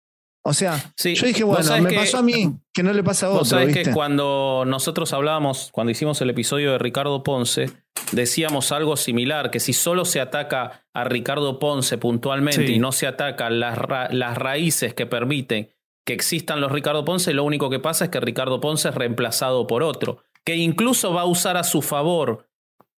[0.47, 2.93] O sea, Sí, yo dije, vos bueno, sabés me que- pasó a mí, que no
[2.93, 3.83] le pasa a Vos otro, sabés ¿viste?
[3.85, 7.71] que cuando nosotros hablábamos, cuando hicimos el episodio de Ricardo Ponce,
[8.13, 12.75] decíamos algo similar, que si solo se ataca a Ricardo Ponce puntualmente Sí.
[12.75, 15.71] y no se atacan las, ra- las raíces que permiten
[16.07, 19.67] que existan los Ricardo Ponce, lo único que pasa es que Ricardo Ponce es reemplazado
[19.67, 22.51] por otro, que incluso va a usar a su favor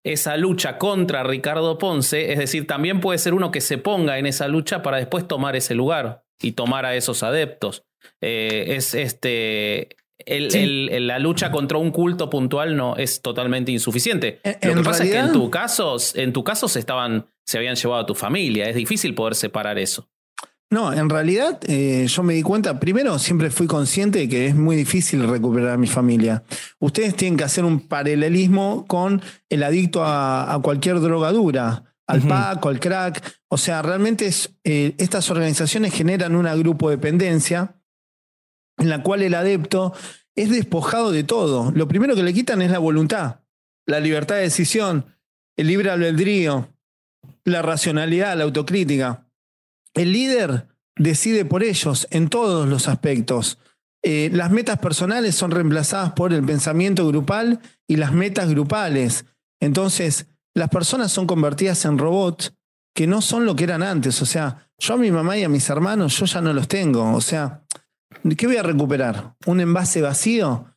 [0.03, 4.27] esa lucha contra Ricardo Ponce, es decir, también puede ser uno que se ponga en
[4.27, 7.85] esa lucha para después tomar ese lugar y tomar a esos adeptos.
[8.21, 9.89] Eh, es este.
[10.25, 10.59] el- Sí.
[10.59, 14.41] el- el- la lucha contra un culto puntual no es totalmente insuficiente.
[14.43, 17.59] En- Lo que pasa es que en tu caso, en tu caso se estaban, se
[17.59, 18.69] habían llevado a tu familia.
[18.69, 20.09] Es difícil poder separar eso.
[20.71, 24.55] No, en realidad eh, yo me di cuenta, primero siempre fui consciente de que es
[24.57, 26.43] muy difícil recuperar a mi familia.
[26.81, 31.85] Ustedes tienen que hacer un paralelismo con el adicto a, a cualquier drogadura.
[32.07, 33.41] Al PAC o al CRAC.
[33.49, 34.31] O sea, realmente
[34.65, 37.77] eh, estas organizaciones generan una grupo dependencia
[38.79, 39.95] en la cual el adepto
[40.35, 41.73] es despojado de todo.
[41.73, 43.41] Lo primero que le quitan es la voluntad,
[43.87, 45.07] la libertad de decisión,
[45.57, 46.69] el libre albedrío,
[47.45, 49.27] la racionalidad, la autocrítica.
[49.95, 53.59] El líder decide por ellos en todos los aspectos.
[54.03, 59.25] Eh, las metas personales son reemplazadas por el pensamiento grupal y las metas grupales.
[59.59, 60.27] Entonces,
[60.57, 62.55] las personas son convertidas en robots
[62.95, 64.23] que no son lo que eran antes.
[64.23, 67.13] O sea, yo a mi mamá y a mis hermanos, yo ya no los tengo.
[67.13, 67.63] O sea,
[68.39, 69.35] ¿qué voy a recuperar?
[69.45, 70.75] ¿Un envase vacío?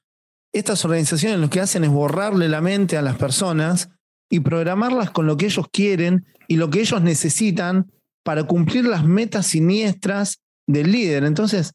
[0.53, 3.89] Estas organizaciones lo que hacen es borrarle la mente a las personas
[4.29, 7.89] y programarlas con lo que ellos quieren y lo que ellos necesitan
[8.25, 11.23] para cumplir las metas siniestras del líder.
[11.23, 11.71] Entonces,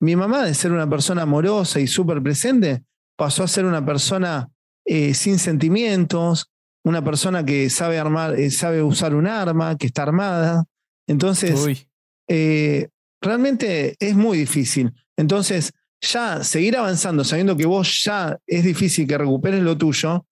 [0.00, 2.84] mi mamá, de ser una persona amorosa y súper presente,
[3.16, 4.50] pasó a ser una persona
[4.84, 6.50] eh, sin sentimientos,
[6.88, 10.64] una persona que sabe armar, eh, sabe usar un arma, que está armada.
[11.06, 11.84] Entonces,
[12.28, 12.88] eh,
[13.20, 14.92] realmente es muy difícil.
[15.16, 20.24] Entonces, ya seguir avanzando sabiendo que vos ya es difícil que recuperes lo tuyo,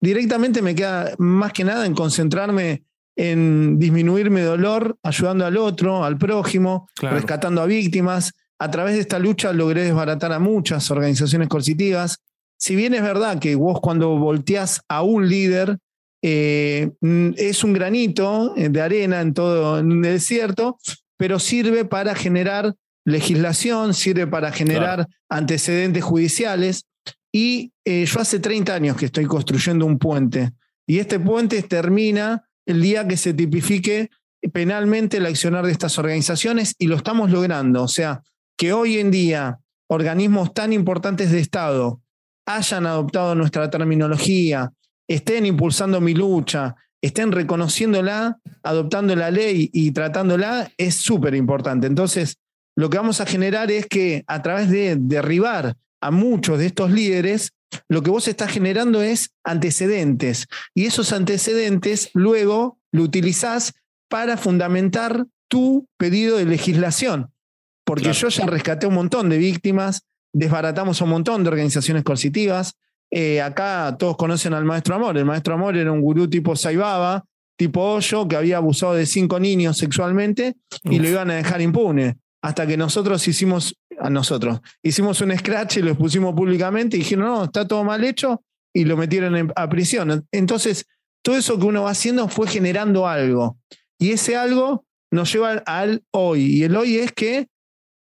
[0.00, 2.82] directamente me queda más que nada en concentrarme
[3.16, 8.32] en disminuir mi dolor, ayudando al otro, al prójimo, rescatando a víctimas.
[8.58, 12.20] A través de esta lucha logré desbaratar a muchas organizaciones coercitivas.
[12.58, 15.78] Si bien es verdad que vos cuando volteás a un líder,
[16.22, 16.90] eh,
[17.36, 20.78] es un granito de arena en todo el desierto,
[21.18, 22.74] pero sirve para generar
[23.04, 26.84] legislación, sirve para generar antecedentes judiciales.
[27.32, 30.52] Y eh, yo hace 30 años que estoy construyendo un puente
[30.86, 34.10] y este puente termina el día que se tipifique
[34.52, 37.82] penalmente el accionar de estas organizaciones y lo estamos logrando.
[37.82, 38.22] O sea,
[38.56, 42.00] que hoy en día organismos tan importantes de Estado
[42.46, 44.70] hayan adoptado nuestra terminología,
[45.08, 51.86] estén impulsando mi lucha, estén reconociéndola, adoptando la ley y tratándola, es súper importante.
[51.86, 52.38] Entonces,
[52.76, 56.90] lo que vamos a generar es que a través de derribar a muchos de estos
[56.90, 57.52] líderes,
[57.88, 63.74] lo que vos estás generando es antecedentes y esos antecedentes luego lo utilizás
[64.08, 67.32] para fundamentar tu pedido de legislación.
[67.84, 70.04] Porque yo ya rescaté un montón de víctimas,
[70.34, 72.74] desbaratamos un montón de organizaciones coercitivas.
[73.10, 75.16] Eh, acá todos conocen al maestro Amor.
[75.16, 77.24] El maestro Amor era un gurú tipo Saibaba,
[77.56, 82.18] tipo Hoyo, que había abusado de cinco niños sexualmente y lo iban a dejar impune.
[82.42, 84.60] Hasta que nosotros hicimos a nosotros.
[84.82, 88.42] Hicimos un scratch y lo pusimos públicamente y dijeron, no, está todo mal hecho
[88.74, 90.26] y lo metieron a prisión.
[90.32, 90.84] Entonces,
[91.22, 93.56] todo eso que uno va haciendo fue generando algo.
[93.98, 96.44] Y ese algo nos lleva al hoy.
[96.56, 97.46] Y el hoy es que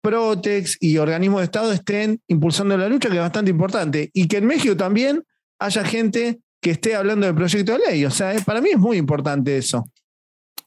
[0.02, 4.10] Protex y organismos de Estado estén impulsando la lucha, que es bastante importante.
[4.14, 5.24] Y que en México también
[5.60, 8.06] haya gente que esté hablando del proyecto de ley.
[8.06, 9.86] O sea, para mí es muy importante eso.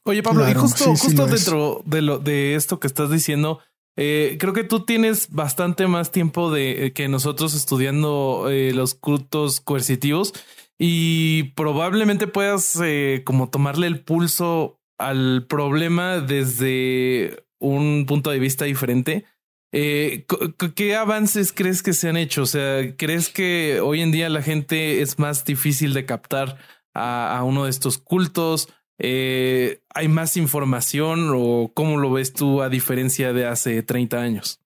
[0.05, 3.59] Oye, Pablo, y justo, justo dentro de, lo, de esto que estás diciendo,
[3.95, 8.95] eh, creo que tú tienes bastante más tiempo de eh, que nosotros estudiando eh, los
[8.95, 10.33] cultos coercitivos
[10.79, 12.79] y probablemente puedas
[13.23, 19.25] como tomarle el pulso al problema desde un punto de vista diferente.
[19.71, 22.43] ¿Qué avances crees que se han hecho?
[22.43, 26.57] O sea, ¿crees que hoy en día la gente es más difícil de captar
[26.93, 28.69] a, a uno de estos cultos?
[28.99, 34.59] Eh, ¿Hay más información o cómo lo ves tú a diferencia de hace 30 años?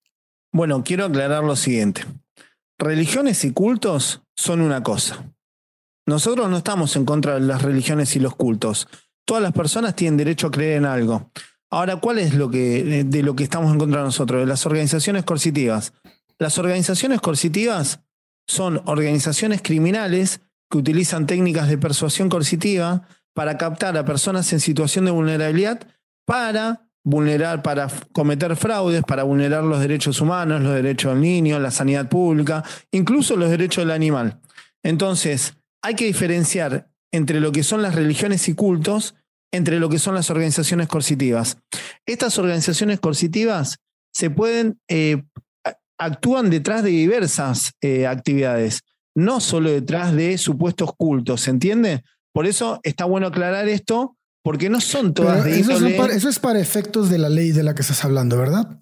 [0.51, 2.05] Bueno, quiero aclarar lo siguiente.
[2.77, 5.33] Religiones y cultos son una cosa.
[6.05, 8.87] Nosotros no estamos en contra de las religiones y los cultos.
[9.25, 11.31] Todas las personas tienen derecho a creer en algo.
[11.70, 14.39] Ahora, ¿cuál es lo que, de lo que estamos en contra de nosotros?
[14.39, 15.93] De las organizaciones coercitivas.
[16.39, 18.01] Las organizaciones coercitivas
[18.47, 25.05] son organizaciones criminales que utilizan técnicas de persuasión coercitiva para captar a personas en situación
[25.05, 25.88] de vulnerabilidad
[26.26, 31.72] para vulnerar, para cometer fraudes, para vulnerar los derechos humanos, los derechos del niño, la
[31.72, 34.41] sanidad pública, incluso los derechos del animal.
[34.84, 39.15] Entonces, hay que diferenciar entre lo que son las religiones y cultos,
[39.51, 41.57] entre lo que son las organizaciones coercitivas.
[42.05, 43.77] Estas organizaciones coercitivas
[44.13, 45.23] se pueden, eh,
[45.97, 48.81] actúan detrás de diversas eh, actividades,
[49.15, 52.03] no solo detrás de supuestos cultos, ¿se entiende?
[52.33, 57.09] Por eso está bueno aclarar esto, porque no son todas de eso, es para, efectos
[57.09, 58.79] de la ley de la que estás hablando, ¿verdad?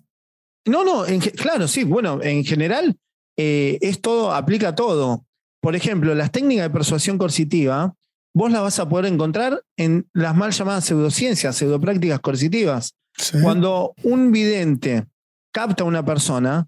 [0.67, 1.05] No, no,
[1.35, 1.83] claro, sí.
[1.83, 2.97] Bueno, en general
[3.37, 5.25] eh, es todo, aplica todo.
[5.61, 7.95] Por ejemplo, las técnicas de persuasión coercitiva,
[8.35, 12.93] vos las vas a poder encontrar en las mal llamadas pseudociencias, pseudoprácticas coercitivas.
[13.41, 15.07] Cuando un vidente
[15.53, 16.67] capta a una persona,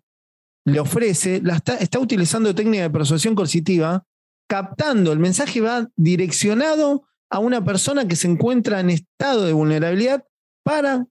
[0.66, 4.06] le ofrece, la está, está utilizando técnica de persuasión coercitiva
[4.50, 10.24] captando, el mensaje va direccionado a una persona que se encuentra en estado de vulnerabilidad
[10.64, 11.06] para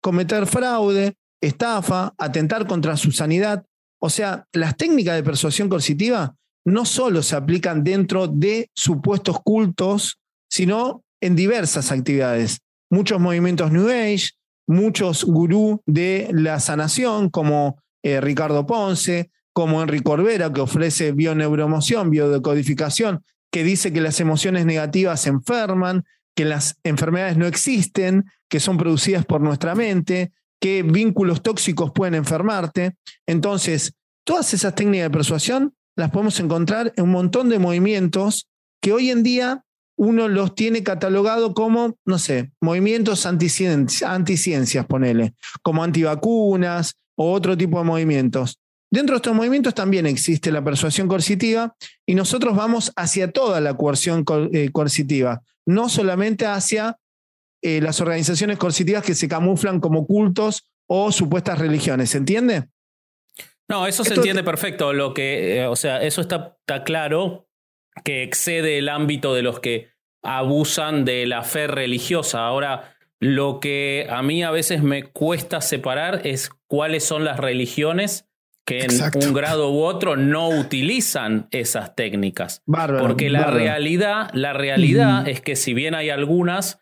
[0.00, 3.66] cometer fraude, estafa, atentar contra su sanidad.
[4.00, 6.34] O sea, las técnicas de persuasión coercitiva
[6.64, 12.58] no solo se aplican dentro de supuestos cultos, sino en diversas actividades.
[12.90, 14.30] Muchos movimientos New Age,
[14.66, 22.10] muchos gurú de la sanación, como eh, Ricardo Ponce, como Enrique Corbera, que ofrece bioneuromoción,
[22.10, 26.04] biodecodificación, que dice que las emociones negativas enferman,
[26.34, 32.14] que las enfermedades no existen, que son producidas por nuestra mente, que vínculos tóxicos pueden
[32.14, 32.96] enfermarte.
[33.26, 33.94] Entonces,
[34.24, 38.48] todas esas técnicas de persuasión las podemos encontrar en un montón de movimientos
[38.80, 39.64] que hoy en día
[39.96, 47.78] uno los tiene catalogado como, no sé, movimientos anticiencias, ponele, como antivacunas o otro tipo
[47.78, 48.58] de movimientos.
[48.90, 51.74] Dentro de estos movimientos también existe la persuasión coercitiva
[52.04, 56.98] y nosotros vamos hacia toda la coerción eh, coercitiva, no solamente hacia
[57.62, 62.68] eh, las organizaciones coercitivas que se camuflan como cultos o supuestas religiones, ¿se entiende?
[63.72, 64.92] No, eso se entiende perfecto.
[64.92, 67.48] Lo que, eh, o sea, eso está, está claro
[68.04, 69.88] que excede el ámbito de los que
[70.22, 72.46] abusan de la fe religiosa.
[72.46, 78.28] Ahora, lo que a mí a veces me cuesta separar es cuáles son las religiones
[78.66, 82.62] que en un grado u otro no utilizan esas técnicas.
[82.66, 86.81] Porque la realidad, la realidad es que si bien hay algunas,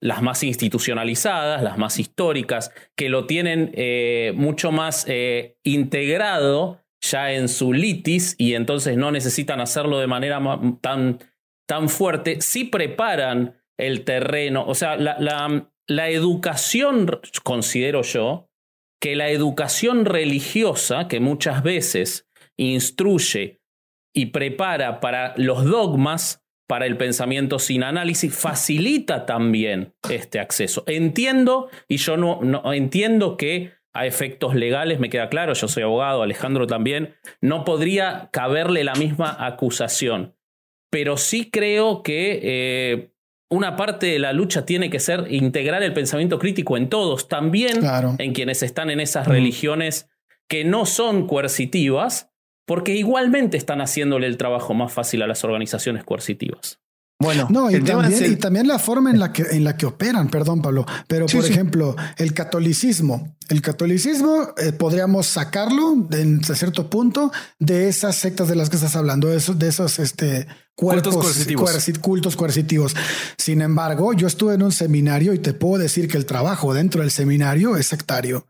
[0.00, 7.32] las más institucionalizadas, las más históricas, que lo tienen eh, mucho más eh, integrado ya
[7.32, 10.40] en su litis y entonces no necesitan hacerlo de manera
[10.80, 11.18] tan,
[11.66, 14.64] tan fuerte, sí preparan el terreno.
[14.66, 17.08] O sea, la, la, la educación,
[17.42, 18.48] considero yo,
[19.00, 23.60] que la educación religiosa, que muchas veces instruye
[24.14, 30.84] y prepara para los dogmas, para el pensamiento sin análisis, facilita también este acceso.
[30.86, 35.82] Entiendo, y yo no, no entiendo que a efectos legales, me queda claro, yo soy
[35.82, 40.36] abogado, Alejandro también, no podría caberle la misma acusación.
[40.90, 43.12] Pero sí creo que eh,
[43.50, 47.80] una parte de la lucha tiene que ser integrar el pensamiento crítico en todos, también
[48.18, 50.08] en quienes están en esas religiones
[50.48, 52.30] que no son coercitivas,
[52.68, 56.78] porque igualmente están haciéndole el trabajo más fácil a las organizaciones coercitivas.
[57.18, 60.28] Bueno, no, y también, y también, la forma en la que, en la que operan,
[60.28, 63.34] perdón, Pablo, pero por ejemplo, el catolicismo.
[63.48, 68.94] El catolicismo eh, podríamos sacarlo en, cierto punto de esas sectas de las que estás
[68.94, 70.46] hablando, de esos, de esos este,
[70.76, 71.98] cuerpos, cultos coercitivos.
[72.00, 72.96] cultos coercitivos.
[73.38, 77.00] Sin embargo, yo estuve en un seminario y te puedo decir que el trabajo dentro
[77.00, 78.46] del seminario es sectario.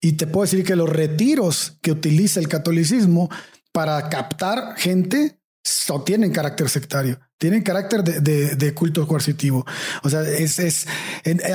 [0.00, 3.28] Y te puedo decir que los retiros que utiliza el catolicismo
[3.72, 5.40] para captar gente
[5.90, 9.66] o tienen carácter sectario, tienen carácter de, culto coercitivo.
[10.02, 10.86] O sea, es, es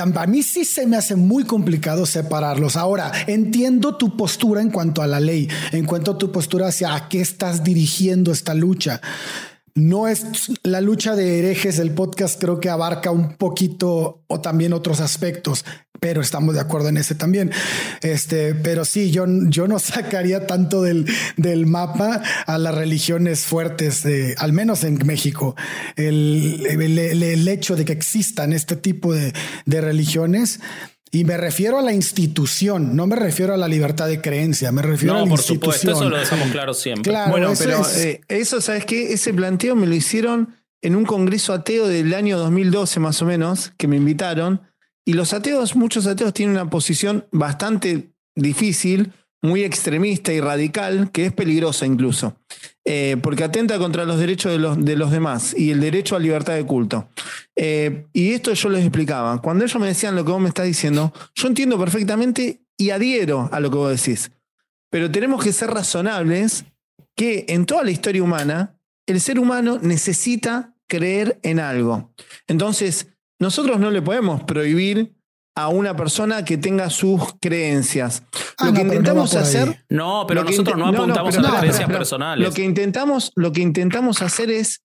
[0.00, 2.76] a mí sí se me hace muy complicado separarlos.
[2.76, 6.94] Ahora, entiendo tu postura en cuanto a la ley, en cuanto a tu postura hacia
[6.94, 9.00] a qué estás dirigiendo esta lucha.
[9.74, 10.24] No es
[10.62, 15.66] la lucha de herejes, el podcast creo que abarca un poquito o también otros aspectos,
[16.00, 17.50] pero estamos de acuerdo en ese también.
[18.02, 24.02] Este, pero sí, yo, yo no sacaría tanto del, del mapa a las religiones fuertes,
[24.02, 25.56] de, al menos en México.
[25.96, 29.32] El, el, hecho de que existan este tipo de,
[29.66, 30.60] de religiones
[31.12, 34.82] y me refiero a la institución, no me refiero a la libertad de creencia, me
[34.82, 35.94] refiero a la por institución.
[35.94, 37.12] eso lo dejamos claro siempre.
[37.30, 39.12] bueno, pero eh, eso, ¿sabes qué?
[39.12, 43.72] Ese planteo me lo hicieron en un congreso ateo del año 2012 más o menos,
[43.78, 44.60] que me invitaron,
[45.08, 51.26] y los ateos, muchos ateos tienen una posición bastante difícil, muy extremista y radical, que
[51.26, 52.36] es peligrosa incluso,
[52.84, 56.18] eh, porque atenta contra los derechos de los, de los, demás y el derecho a
[56.18, 57.08] libertad de culto.
[57.54, 59.40] Eh, y esto yo les explicaba.
[59.40, 63.48] Cuando ellos me decían lo que vos me estás diciendo, yo entiendo perfectamente y adhiero
[63.52, 64.32] a lo que vos decís.
[64.90, 66.64] Pero tenemos que ser razonables
[67.14, 68.76] que en toda la historia humana,
[69.06, 72.12] el ser humano necesita creer en algo.
[72.48, 73.06] Entonces,
[73.38, 75.14] nosotros no le podemos prohibir
[75.56, 78.22] a una persona que tenga sus creencias.
[78.58, 79.84] Ah, lo que intentamos hacer.
[79.88, 82.46] No, pero nosotros no apuntamos a las creencias personales.
[82.46, 84.82] Lo que, intentamos, lo que intentamos hacer es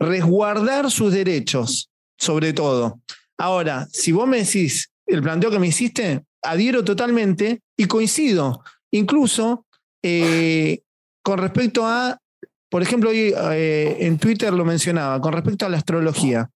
[0.00, 3.00] resguardar sus derechos, sobre todo.
[3.38, 8.62] Ahora, si vos me decís el planteo que me hiciste, adhiero totalmente y coincido.
[8.90, 9.66] Incluso
[10.02, 10.80] eh,
[11.22, 12.18] con respecto a,
[12.70, 16.48] por ejemplo, hoy eh, en Twitter lo mencionaba, con respecto a la astrología.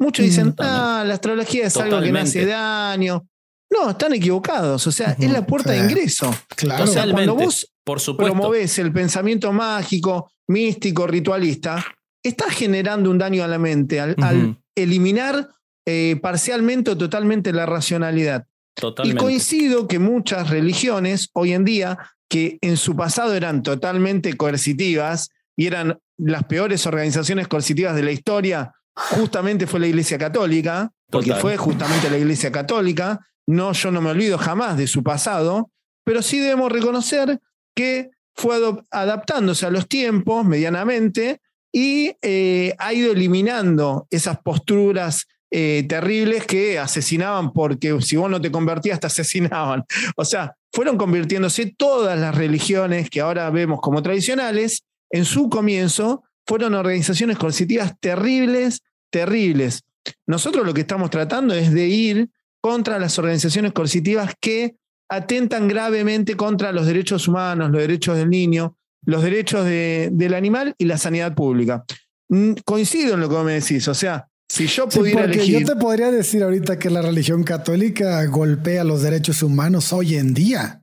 [0.00, 3.26] Muchos dicen, mm, ah, la astrología es algo que me hace daño.
[3.70, 4.86] No, están equivocados.
[4.86, 6.34] O sea, es la puerta de ingreso.
[6.56, 6.84] Claro.
[6.84, 11.84] O sea, cuando vos Por promovés el pensamiento mágico, místico, ritualista,
[12.22, 15.50] estás generando un daño a la mente, al, eliminar
[15.86, 18.46] eh, parcialmente o totalmente la racionalidad.
[18.74, 19.20] Totalmente.
[19.20, 21.98] Y coincido que muchas religiones hoy en día,
[22.28, 28.12] que en su pasado eran totalmente coercitivas y eran las peores organizaciones coercitivas de la
[28.12, 28.72] historia,
[29.10, 31.42] justamente fue la Iglesia Católica, porque Total.
[31.42, 33.18] fue justamente la Iglesia Católica.
[33.46, 35.70] No, yo no me olvido jamás de su pasado,
[36.04, 37.40] pero sí debemos reconocer
[37.74, 38.58] que fue
[38.90, 41.40] adaptándose a los tiempos medianamente
[41.72, 48.40] y eh, ha ido eliminando esas posturas eh, terribles que asesinaban porque si vos no
[48.40, 49.84] te convertías te asesinaban.
[50.16, 56.22] O sea, fueron convirtiéndose todas las religiones que ahora vemos como tradicionales, en su comienzo
[56.46, 59.82] fueron organizaciones coercitivas terribles, terribles.
[60.26, 62.30] Nosotros lo que estamos tratando es de ir
[62.60, 64.76] contra las organizaciones coercitivas que
[65.10, 70.74] atentan gravemente contra los derechos humanos, los derechos del niño, los derechos de- del animal
[70.78, 71.84] y la sanidad pública.
[72.28, 75.34] Mm, Coincido en lo que vos me decís, o sea, si yo Sí, pudiera porque
[75.38, 75.60] elegir...
[75.60, 80.34] yo te podría decir ahorita que la religión católica golpea los derechos humanos hoy en
[80.34, 80.82] día.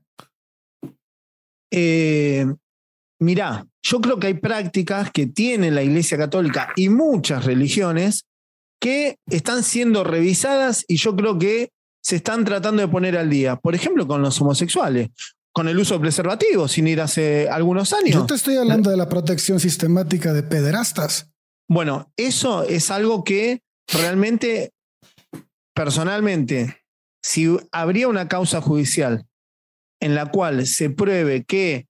[1.71, 2.45] Eh,
[3.20, 8.26] mirá, yo creo que hay prácticas que tiene la Iglesia Católica y muchas religiones
[8.80, 13.55] que están siendo revisadas y yo creo que se están tratando de poner al día.
[13.55, 15.09] Por ejemplo, con los homosexuales,
[15.51, 18.11] con el uso de preservativos, sin ir hace algunos años.
[18.11, 21.32] Yo te estoy hablando de la protección sistemática de pederastas.
[21.68, 23.61] Bueno, eso es algo que
[23.91, 24.72] realmente,
[25.74, 26.78] personalmente,
[27.24, 29.26] si habría una causa judicial
[29.99, 31.86] en la cual se pruebe que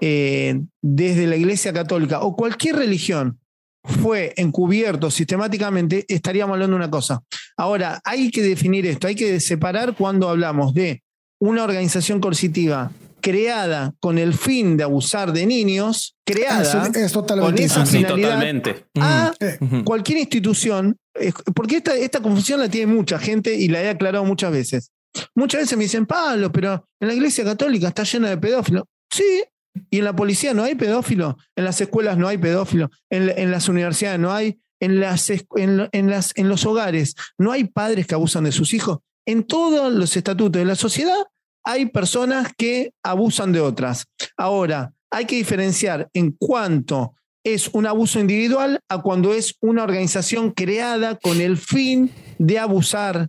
[0.00, 3.38] eh, desde la Iglesia Católica o cualquier religión
[3.84, 7.22] fue encubierto sistemáticamente, estaríamos hablando de una cosa.
[7.56, 11.02] Ahora, hay que definir esto, hay que separar cuando hablamos de
[11.40, 12.90] una organización coercitiva
[13.20, 17.98] creada con el fin de abusar de niños, creada Eso es totalmente con esa sí,
[17.98, 18.14] distinto.
[18.14, 18.30] finalidad.
[18.30, 18.84] totalmente.
[19.00, 23.82] a Eh, cualquier institución, eh, porque esta, esta confusión la tiene mucha gente y la
[23.82, 24.90] he aclarado muchas veces.
[25.34, 28.84] Muchas veces me dicen, Pablo, pero en la iglesia católica está llena de pedófilos.
[29.10, 29.42] Sí,
[29.90, 33.50] y en la policía no hay pedófilos, en las escuelas no hay pedófilos, en, en
[33.50, 38.06] las universidades no hay, en, las, en, en las, en los hogares no hay padres
[38.06, 38.98] que abusan de sus hijos.
[39.26, 41.18] En todos los estatutos de la sociedad
[41.64, 44.06] hay personas que abusan de otras.
[44.36, 50.50] Ahora, hay que diferenciar en cuanto es un abuso individual a cuando es una organización
[50.50, 53.28] creada con el fin de abusar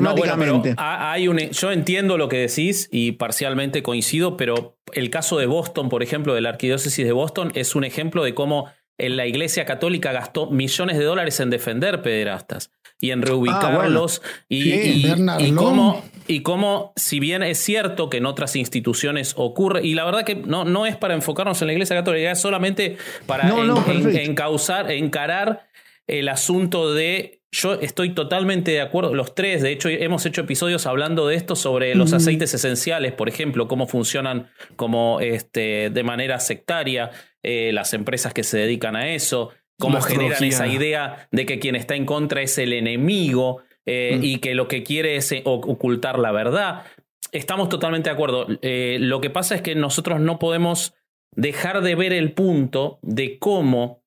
[0.00, 0.68] No, bueno, sistemáticamente.
[0.70, 5.38] pero ha- hay un, yo entiendo lo que decís y parcialmente coincido, pero el caso
[5.38, 8.66] de Boston, por ejemplo, de la arquidiócesis de Boston, es un ejemplo de cómo
[8.98, 12.70] en la Iglesia Católica gastó millones de dólares en defender pederastas
[13.00, 15.56] y en reubicarlos y, Sí, y- y Long.
[15.56, 20.24] cómo, y cómo, si bien es cierto que en otras instituciones ocurre, y la verdad
[20.24, 23.78] que no, no es para enfocarnos en la Iglesia Católica, es solamente para No, no,
[23.86, 24.30] en- en- perfecto.
[24.30, 25.66] encauzar, encarar
[26.06, 27.40] el asunto de.
[27.54, 31.54] Yo estoy totalmente de acuerdo, los tres, de hecho, hemos hecho episodios hablando de esto
[31.54, 37.10] sobre los aceites esenciales, por ejemplo, cómo funcionan como este, de manera sectaria
[37.42, 40.56] eh, las empresas que se dedican a eso, cómo La generan astrología.
[40.56, 44.68] esa idea de que quien está en contra es el enemigo eh, y que lo
[44.68, 46.84] que quiere es eh, ocultar la verdad.
[47.32, 48.46] Estamos totalmente de acuerdo.
[48.62, 50.94] Eh, lo que pasa es que nosotros no podemos
[51.34, 54.01] dejar de ver el punto de cómo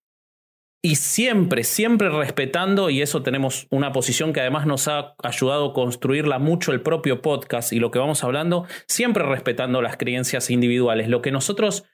[0.85, 5.73] y siempre, siempre respetando, y eso tenemos una posición que además nos ha ayudado a
[5.73, 11.07] construirla mucho el propio podcast y lo que vamos hablando, siempre respetando las creencias individuales.
[11.07, 11.85] Lo que nosotros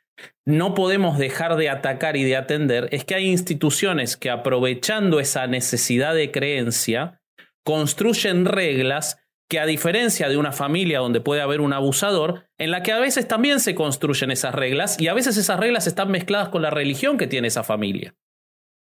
[0.46, 5.48] no podemos dejar de atacar y de atender es que hay instituciones que aprovechando esa
[5.48, 7.22] necesidad de creencia,
[7.64, 9.20] construyen reglas
[9.50, 13.00] que a diferencia de una familia donde puede haber un abusador, en la que a
[13.00, 16.72] veces también se construyen esas reglas y a veces esas reglas están mezcladas con la
[16.72, 18.16] religión que tiene esa familia.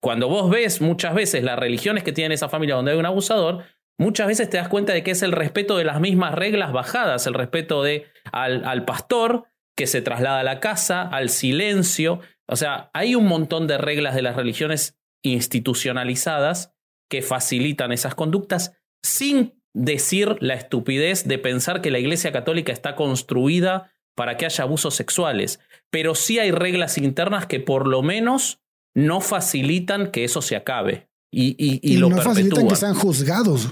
[0.00, 3.64] Cuando vos ves muchas veces las religiones que tiene esa familia donde hay un abusador,
[3.98, 7.26] muchas veces te das cuenta de que es el respeto de las mismas reglas bajadas,
[7.26, 12.20] el respeto de al, al pastor que se traslada a la casa, al silencio.
[12.46, 16.72] O sea, hay un montón de reglas de las religiones institucionalizadas
[17.08, 18.72] que facilitan esas conductas
[19.02, 24.64] sin decir la estupidez de pensar que la Iglesia Católica está construida para que haya
[24.64, 25.60] abusos sexuales.
[25.90, 28.62] Pero sí hay reglas internas que por lo menos
[28.96, 31.08] no facilitan que eso se acabe.
[31.30, 33.68] Y, y- y Y, lo no facilitan que sean juzgados.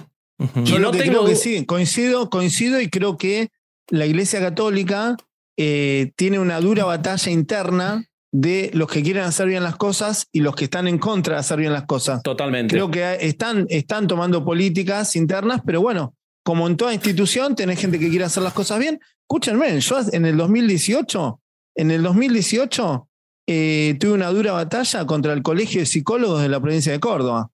[0.65, 3.49] Yo lo no que tengo creo que sí, coincido, coincido y creo que
[3.89, 5.17] la Iglesia Católica
[5.57, 10.41] eh, tiene una dura batalla interna de los que quieren hacer bien las cosas y
[10.41, 12.23] los que están en contra de hacer bien las cosas.
[12.23, 12.75] Totalmente.
[12.75, 16.15] Creo que están, están tomando políticas internas, pero bueno,
[16.45, 19.01] como en toda institución, tenés gente que quiere hacer las cosas bien.
[19.23, 21.41] Escúchenme, yo en el 2018,
[21.77, 23.09] en el 2018,
[23.47, 27.51] eh, tuve una dura batalla contra el Colegio de Psicólogos de la provincia de Córdoba.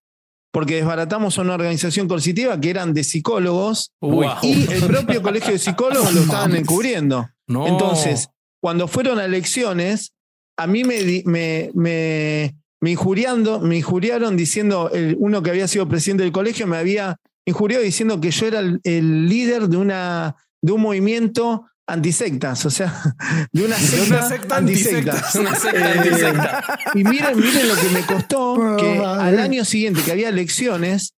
[0.53, 3.93] porque desbaratamos a una organización coercitiva que eran de psicólogos
[4.43, 7.29] y el propio colegio de psicólogos lo estaban encubriendo.
[7.47, 7.69] No.
[7.69, 8.29] Entonces,
[8.61, 10.13] cuando fueron a elecciones,
[10.59, 15.69] a mí me, di- me, me, me injuriando, me injuriaron diciendo, el- uno que había
[15.69, 17.17] sido presidente del colegio me había
[17.47, 22.71] injuriado diciendo que yo era el, el líder de, una, de un movimiento antisectas, o
[22.71, 22.93] sea,
[23.53, 25.13] de una secta, una secta antisecta.
[25.13, 25.35] antisectas.
[25.37, 26.79] Una secta Eh, antisecta.
[26.95, 31.15] Y miren, miren lo que me costó que al año siguiente que había elecciones,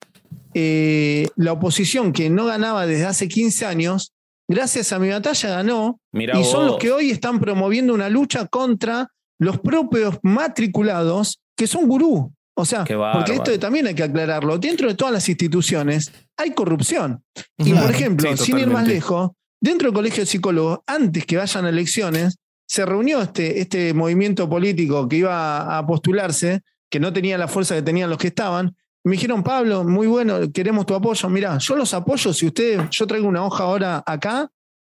[0.55, 4.13] eh, la oposición que no ganaba desde hace 15 años,
[4.49, 6.67] gracias a mi batalla ganó Mirá y son vos.
[6.73, 9.09] los que hoy están promoviendo una lucha contra
[9.39, 12.33] los propios matriculados que son gurú.
[12.55, 14.59] O sea, porque esto también hay que aclararlo.
[14.59, 17.25] Dentro de todas las instituciones hay corrupción.
[17.57, 19.31] Y Claro, por ejemplo, sí, sin ir más lejos,
[19.63, 22.37] dentro del colegio de psicólogos, antes que vayan a elecciones,
[22.67, 27.75] se reunió este, este movimiento político que iba a postularse, que no tenía la fuerza
[27.77, 28.77] que tenían los que estaban.
[29.05, 31.29] Me dijeron, Pablo, muy bueno, queremos tu apoyo.
[31.29, 34.51] Mirá, yo los apoyo si ustedes, yo traigo una hoja ahora acá,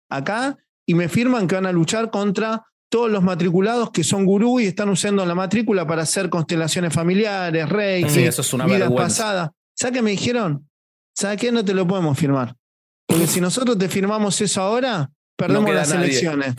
[0.08, 0.56] acá,
[0.86, 4.66] y me firman que van a luchar contra todos los matriculados que son gurú y
[4.66, 9.06] están usando la matrícula para hacer constelaciones familiares, reiki, Sí, eso es una vidas vergüenza.
[9.24, 9.50] pasadas.
[9.74, 10.68] ¿Sabes qué me dijeron?
[11.14, 11.50] ¿Sabes qué?
[11.52, 12.54] No te lo podemos firmar.
[13.06, 16.04] Porque si nosotros te firmamos eso ahora, perdemos las nadie.
[16.06, 16.54] elecciones.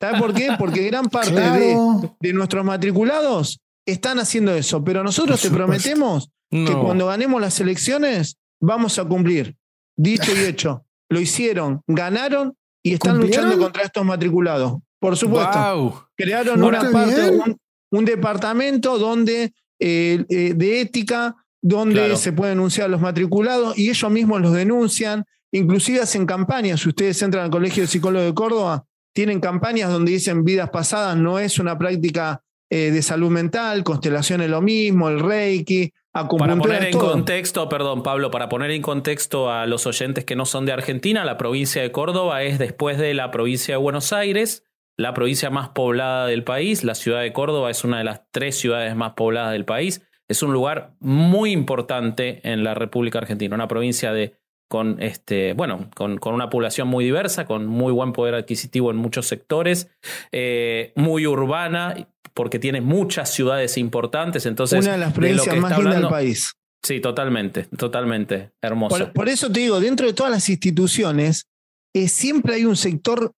[0.00, 0.48] ¿Sabes por qué?
[0.58, 2.16] Porque gran parte de, Claro.
[2.20, 4.82] de nuestros matriculados están haciendo eso.
[4.84, 9.56] Pero nosotros te prometemos que cuando ganemos las elecciones vamos a cumplir.
[9.96, 10.84] Dicho y hecho.
[11.08, 13.46] Lo hicieron, ganaron y están ¿Cumplieron?
[13.46, 14.78] luchando contra estos matriculados.
[15.00, 16.02] Por supuesto Wow.
[16.16, 17.56] crearon No, una parte, un,
[17.90, 22.16] un departamento donde eh, eh, de ética, donde Claro.
[22.16, 26.80] se pueden denunciar a los matriculados y ellos mismos los denuncian, inclusive hacen campañas.
[26.80, 31.16] Si ustedes entran al Colegio de Psicólogos de Córdoba, tienen campañas donde dicen vidas pasadas
[31.16, 32.42] no es una práctica
[32.72, 37.10] eh, de salud mental, constelación es lo mismo, el reiki, Para poner en todo.
[37.10, 41.24] contexto, perdón Pablo, para poner en contexto a los oyentes que no son de Argentina,
[41.24, 44.64] la provincia de Córdoba es después de la provincia de Buenos Aires,
[44.96, 46.84] la provincia más poblada del país.
[46.84, 50.02] La ciudad de Córdoba es una de las tres ciudades más pobladas del país.
[50.28, 54.36] Es un lugar muy importante en la República Argentina, una provincia de
[54.70, 58.98] con este, bueno, con, con una población muy diversa, con muy buen poder adquisitivo en
[58.98, 59.88] muchos sectores,
[60.30, 64.46] eh, muy urbana, porque tiene muchas ciudades importantes.
[64.46, 66.52] Entonces, una de las provincias más lindas del país.
[66.84, 68.52] Sí, totalmente, totalmente.
[68.62, 68.96] Hermoso.
[68.96, 71.48] Por, por eso te digo, dentro de todas las instituciones,
[71.92, 73.34] eh, siempre hay un sector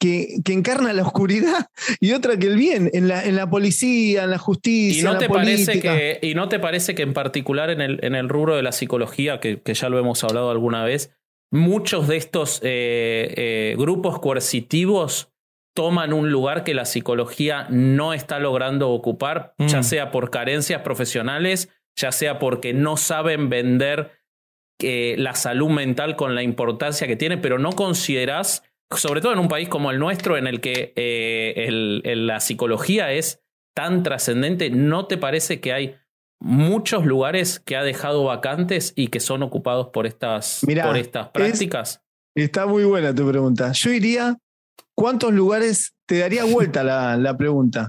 [0.00, 1.68] que, que encarna la oscuridad
[2.00, 5.10] y otra que el bien, en la, en la policía, en la justicia, y no
[5.10, 5.96] en la te parece política.
[5.96, 8.72] que, y no te parece que en particular en el, en el rubro de la
[8.72, 11.10] psicología, que, que ya lo hemos hablado alguna vez,
[11.50, 15.30] muchos de estos eh, eh, grupos coercitivos
[15.76, 19.66] toman un lugar que la psicología no está logrando ocupar, Mm.
[19.66, 24.12] ya sea por carencias profesionales, ya sea porque no saben vender
[24.80, 28.64] eh, la salud mental con la importancia que tiene, pero no considerás,
[28.96, 32.40] sobre todo en un país como el nuestro, en el que eh, el- el- la
[32.40, 33.40] psicología es
[33.74, 35.96] tan trascendente, ¿no te parece que hay
[36.40, 41.26] muchos lugares que ha dejado vacantes y que son ocupados por estas, Mirá, por estas
[41.26, 42.00] es- prácticas?
[42.36, 43.72] Está muy buena tu pregunta.
[43.72, 44.36] Yo iría,
[44.96, 47.88] ¿cuántos lugares, te daría vuelta la, la pregunta,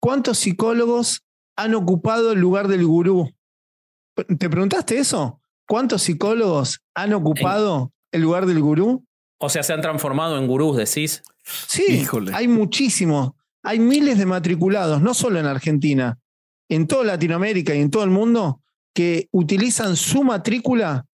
[0.00, 1.22] ¿cuántos psicólogos
[1.56, 3.30] han ocupado el lugar del gurú?
[4.38, 5.40] ¿Te preguntaste eso?
[5.66, 9.04] ¿Cuántos psicólogos han ocupado el lugar del gurú?
[9.44, 11.22] O sea, se han transformado en gurús, decís.
[11.42, 12.32] Sí, Híjole.
[12.34, 13.32] hay muchísimos.
[13.62, 16.18] Hay miles de matriculados, no solo en Argentina,
[16.68, 18.60] en toda Latinoamérica y en todo el mundo,
[18.94, 21.06] que utilizan su matrícula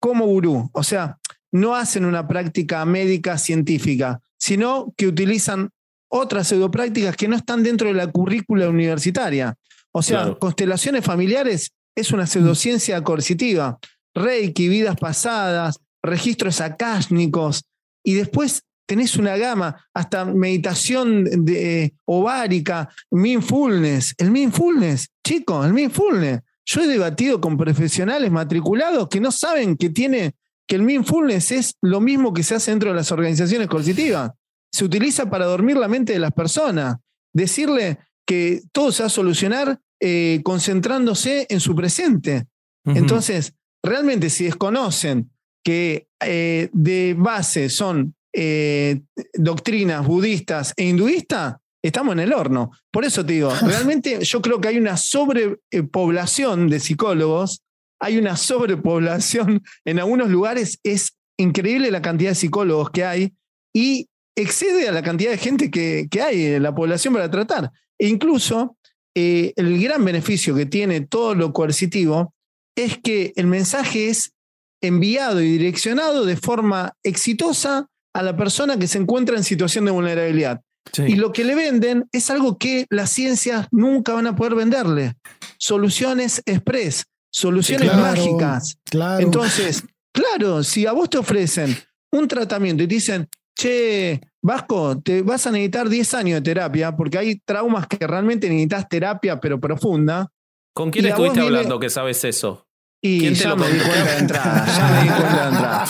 [0.00, 0.68] como gurú.
[0.72, 1.18] O sea,
[1.52, 5.70] no hacen una práctica médica científica, sino que utilizan
[6.08, 9.54] otras pseudoprácticas que no están dentro de la currícula universitaria.
[9.92, 10.38] O sea, Claro.
[10.38, 13.78] constelaciones familiares es una pseudociencia coercitiva.
[14.14, 17.64] Reiki, vidas pasadas, registros akáshnicos,
[18.02, 24.14] y después tenés una gama, hasta meditación de, eh, ovárica, mindfulness.
[24.18, 26.40] El mindfulness, chicos, el mindfulness.
[26.64, 30.34] Yo he debatido con profesionales matriculados que no saben que tiene
[30.66, 34.32] que el mindfulness es lo mismo que se hace dentro de las organizaciones coercitivas.
[34.70, 36.96] Se utiliza para dormir la mente de las personas.
[37.32, 42.46] Decirle que todo se va a solucionar eh, concentrándose en su presente.
[42.84, 45.30] Entonces, realmente si desconocen
[45.64, 49.00] que eh, de base son eh,
[49.34, 52.70] doctrinas budistas e hinduistas, estamos en el horno.
[52.90, 57.62] Por eso te digo, realmente yo creo que hay una sobrepoblación de psicólogos,
[58.00, 63.34] hay una sobrepoblación en algunos lugares, es increíble la cantidad de psicólogos que hay
[63.74, 67.70] y excede a la cantidad de gente que, que hay en la población para tratar.
[67.98, 68.76] E incluso
[69.14, 72.34] eh, el gran beneficio que tiene todo lo coercitivo
[72.76, 74.31] es que el mensaje es
[74.82, 79.92] enviado y direccionado de forma exitosa a la persona que se encuentra en situación de
[79.92, 80.60] vulnerabilidad.
[80.98, 85.14] Y lo que le venden es algo que las ciencias nunca van a poder venderle.
[85.56, 88.76] Soluciones express, soluciones mágicas.
[88.84, 89.24] Claro.
[89.24, 91.74] Entonces, claro, si a vos te ofrecen
[92.10, 96.94] un tratamiento y te dicen, che, Vasco, te vas a necesitar 10 años de terapia
[96.94, 100.28] porque hay traumas que realmente necesitas terapia, pero profunda.
[100.74, 102.66] ¿Con quién estuviste hablando que sabes eso?
[103.04, 104.64] Y ¿Quién te ya lo me di cuenta de entrada.
[104.64, 105.84] Ya me di cuenta de entrada.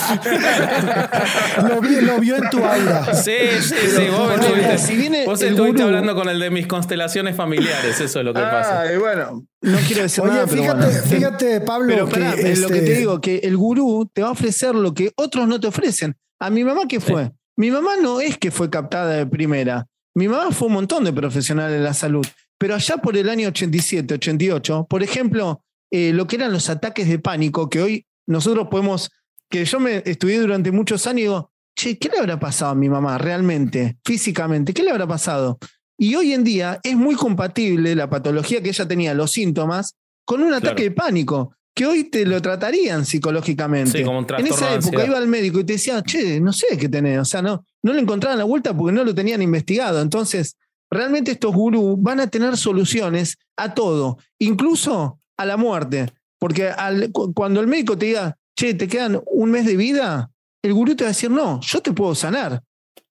[1.68, 3.14] lo, vi, lo vio en tu aura.
[3.14, 4.06] Sí, sí, sí.
[4.10, 8.00] Vos, estuviste, si viene vos estuviste hablando con el de mis constelaciones familiares.
[8.00, 8.94] Eso es lo que ah, pasa.
[8.94, 11.02] Y bueno, no quiero decir nada, pero fíjate, bueno.
[11.02, 11.88] fíjate, Pablo.
[11.88, 12.20] Pero que
[12.56, 15.46] lo que te este digo, que el gurú te va a ofrecer lo que otros
[15.46, 16.16] no te ofrecen.
[16.40, 17.30] A mi mamá, ¿qué fue?
[17.56, 19.86] Mi mamá no es que fue captada de primera.
[20.14, 22.26] Mi mamá fue un montón de profesionales de la salud.
[22.56, 25.62] Pero allá por el año 87, 88, por ejemplo,
[25.92, 29.10] eh, lo que eran los ataques de pánico, que hoy nosotros podemos,
[29.50, 32.74] que yo me estudié durante muchos años y digo, che, ¿qué le habrá pasado a
[32.74, 34.72] mi mamá realmente, físicamente?
[34.72, 35.58] ¿Qué le habrá pasado?
[35.98, 40.42] Y hoy en día es muy compatible la patología que ella tenía, los síntomas, con
[40.42, 43.98] un ataque de pánico, que hoy te lo tratarían psicológicamente.
[43.98, 46.78] Sí, como un en esa época iba al médico y te decía, che, no sé
[46.78, 50.00] qué tenés, o sea, no, no le encontraban la vuelta porque no lo tenían investigado.
[50.00, 50.56] Entonces,
[50.90, 56.06] realmente estos gurús van a tener soluciones a todo, incluso a la muerte.
[56.38, 56.72] Porque
[57.34, 60.30] cuando el médico te diga, che, te quedan un mes de vida,
[60.62, 62.62] el gurú te va a decir, no, yo te puedo sanar.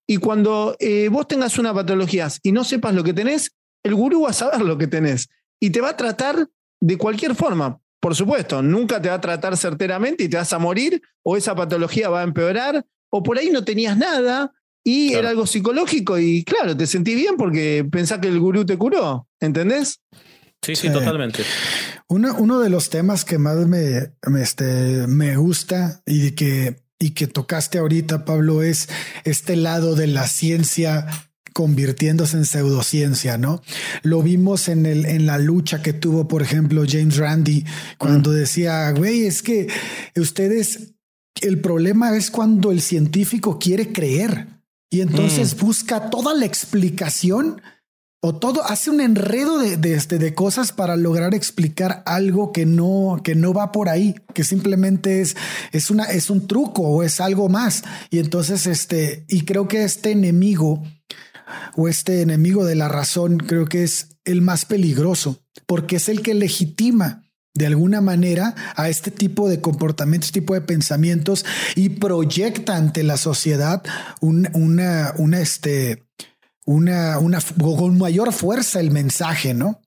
[0.08, 3.52] Y cuando eh, vos tengas una patología y no sepas lo que tenés,
[3.84, 5.30] el gurú va a saber lo que tenés
[5.60, 6.48] y te va a tratar
[6.82, 7.80] de cualquier forma.
[8.02, 11.56] Por supuesto, nunca te va a tratar certeramente y te vas a morir, o esa
[11.56, 14.52] patología va a empeorar, o por ahí no tenías nada
[14.84, 18.78] y era algo psicológico y claro, te sentí bien porque pensás que el gurú te
[18.78, 20.02] curó, ¿entendés?
[20.64, 21.43] Sí, sí, totalmente.
[22.07, 27.12] Uno, uno, de los temas que más me, me, este, me gusta y que, y
[27.12, 28.88] que tocaste ahorita, Pablo, es
[29.24, 31.07] este lado de la ciencia
[31.53, 33.62] convirtiéndose en pseudociencia, ¿no?
[34.03, 37.66] Lo vimos en, el, en la lucha que tuvo, por ejemplo, James Randi,
[37.97, 39.68] cuando decía, güey, es que
[40.16, 40.93] ustedes,
[41.41, 44.47] el problema es cuando el científico quiere creer
[44.89, 45.59] y entonces mm.
[45.59, 47.62] busca toda la explicación
[48.24, 52.67] o todo hace un enredo de, de, este, de, cosas para lograr explicar algo que
[52.67, 55.36] no, que no va por ahí, que simplemente es,
[55.72, 57.84] es, una, es un truco o es algo más.
[58.11, 60.84] Y entonces, este, y creo que este enemigo
[61.76, 66.22] o este enemigo de la razón creo que es el más peligroso, porque es el
[66.22, 71.45] que legitima de alguna manera a este tipo de comportamientos, este tipo de pensamientos
[71.76, 73.84] y proyecta ante la sociedad
[74.22, 76.03] una, este,
[76.66, 79.82] una, una, con mayor fuerza el mensaje, ¿no?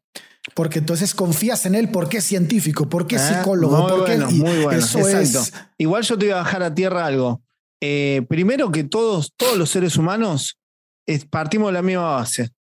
[0.54, 3.86] Porque entonces confías en él porque es científico, porque es ah, psicólogo.
[3.88, 4.78] porque muy bueno.
[4.78, 5.52] Eso es...
[5.78, 7.42] Igual yo te voy a bajar a tierra algo.
[7.80, 10.58] Eh, primero que todos, todos los seres humanos
[11.30, 12.50] partimos de la misma base.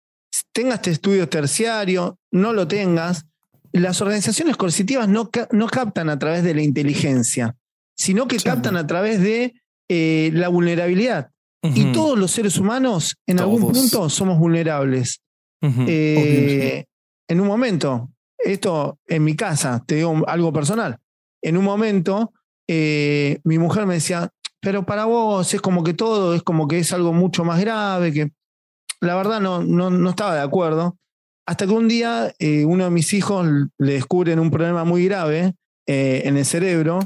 [0.52, 3.26] Tengas este estudio terciario, no lo tengas,
[3.72, 7.56] las organizaciones coercitivas no, no captan a través de la inteligencia,
[7.96, 9.54] sino que captan a través de
[9.88, 11.30] eh, la vulnerabilidad.
[11.72, 15.22] Y todos los seres humanos, en algún punto, somos vulnerables.
[15.62, 16.84] Eh,
[17.26, 20.98] en un momento, esto en mi casa, te digo algo personal,
[21.42, 22.34] en un momento
[22.68, 26.80] eh, mi mujer me decía, pero para vos es como que todo, es como que
[26.80, 28.32] es algo mucho más grave, que
[29.00, 30.98] la verdad no, no, no estaba de acuerdo.
[31.46, 33.46] Hasta que un día eh, uno de mis hijos
[33.78, 35.54] le descubren un problema muy grave
[35.86, 36.98] en el cerebro.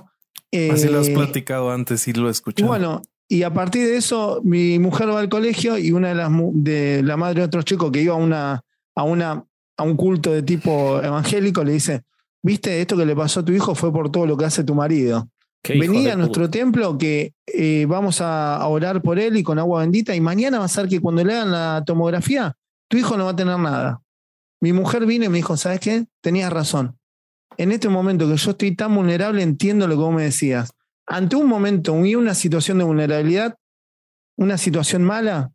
[0.73, 2.69] Así lo has platicado antes y lo he escuchado.
[2.69, 6.31] bueno, y a partir de eso, mi mujer va al colegio y una de las
[6.55, 8.65] de la madre de otro chico que iba a una,
[8.95, 9.45] a una
[9.77, 12.03] a un culto de tipo evangélico le dice,
[12.43, 14.75] viste, esto que le pasó a tu hijo fue por todo lo que hace tu
[14.75, 15.29] marido.
[15.69, 20.15] Venía a nuestro templo que eh, vamos a, orar por él y con agua bendita
[20.15, 22.57] y mañana va a ser que cuando le hagan la tomografía,
[22.89, 24.01] tu hijo no va a tener nada.
[24.61, 26.07] Mi mujer vino y me dijo, ¿sabes qué?
[26.23, 26.99] Tenías razón.
[27.57, 30.73] En este momento que yo estoy tan vulnerable, entiendo lo que vos me decías
[31.09, 33.57] ante un momento y una situación de vulnerabilidad,
[34.37, 35.51] una situación mala,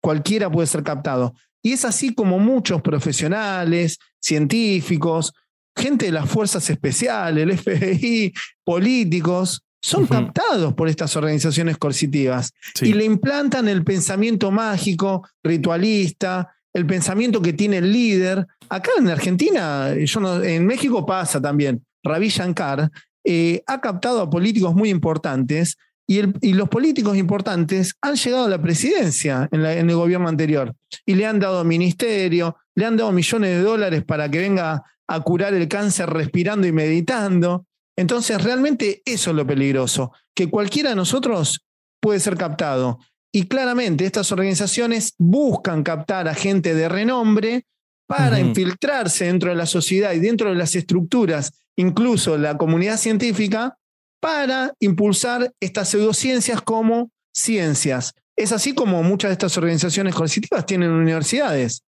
[0.00, 1.34] cualquiera puede ser captado.
[1.62, 5.32] Y es así como muchos profesionales, científicos,
[5.76, 8.32] gente de las fuerzas especiales, el FBI,
[8.64, 16.86] políticos, son captados por estas organizaciones coercitivas y le implantan el pensamiento mágico, ritualista, el
[16.86, 18.46] pensamiento que tiene el líder.
[18.70, 21.84] Acá en Argentina, yo en México pasa también.
[22.02, 22.90] Ravi Shankar
[23.24, 28.60] eh, ha captado a políticos muy importantes y, los políticos importantes han llegado a la
[28.60, 30.74] presidencia en, el gobierno anterior
[31.06, 35.20] y le han dado ministerio, le han dado millones de dólares para que venga a
[35.20, 37.66] curar el cáncer respirando y meditando.
[37.96, 41.64] Entonces, realmente eso es lo peligroso, que cualquiera de nosotros
[42.00, 42.98] puede ser captado.
[43.32, 47.66] Y claramente estas organizaciones buscan captar a gente de renombre
[48.06, 53.76] para infiltrarse dentro de la sociedad y dentro de las estructuras, incluso la comunidad científica,
[54.20, 58.14] para impulsar estas pseudociencias como ciencias.
[58.36, 61.82] Es así como muchas de estas organizaciones coercitivas tienen universidades.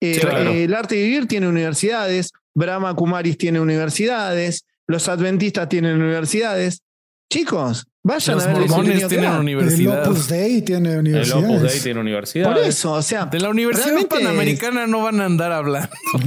[0.00, 6.00] Eh, eh, el arte de vivir tiene universidades, Brahma Kumaris tiene universidades, los adventistas tienen
[6.00, 6.80] universidades.
[7.30, 9.32] Chicos, vayan Los a ver el mormones tienen.
[9.32, 10.06] El universidad.
[10.06, 11.44] Opus Dei tiene El universidades.
[11.44, 12.52] Opus Dei tiene universidad.
[12.52, 15.88] Por eso, o sea, De la Universidad realmente- Panamericana no van a andar hablando.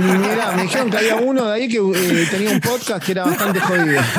[0.00, 3.24] Mira, me dijeron que había uno de ahí que eh, tenía un podcast que era
[3.24, 4.00] bastante jodido.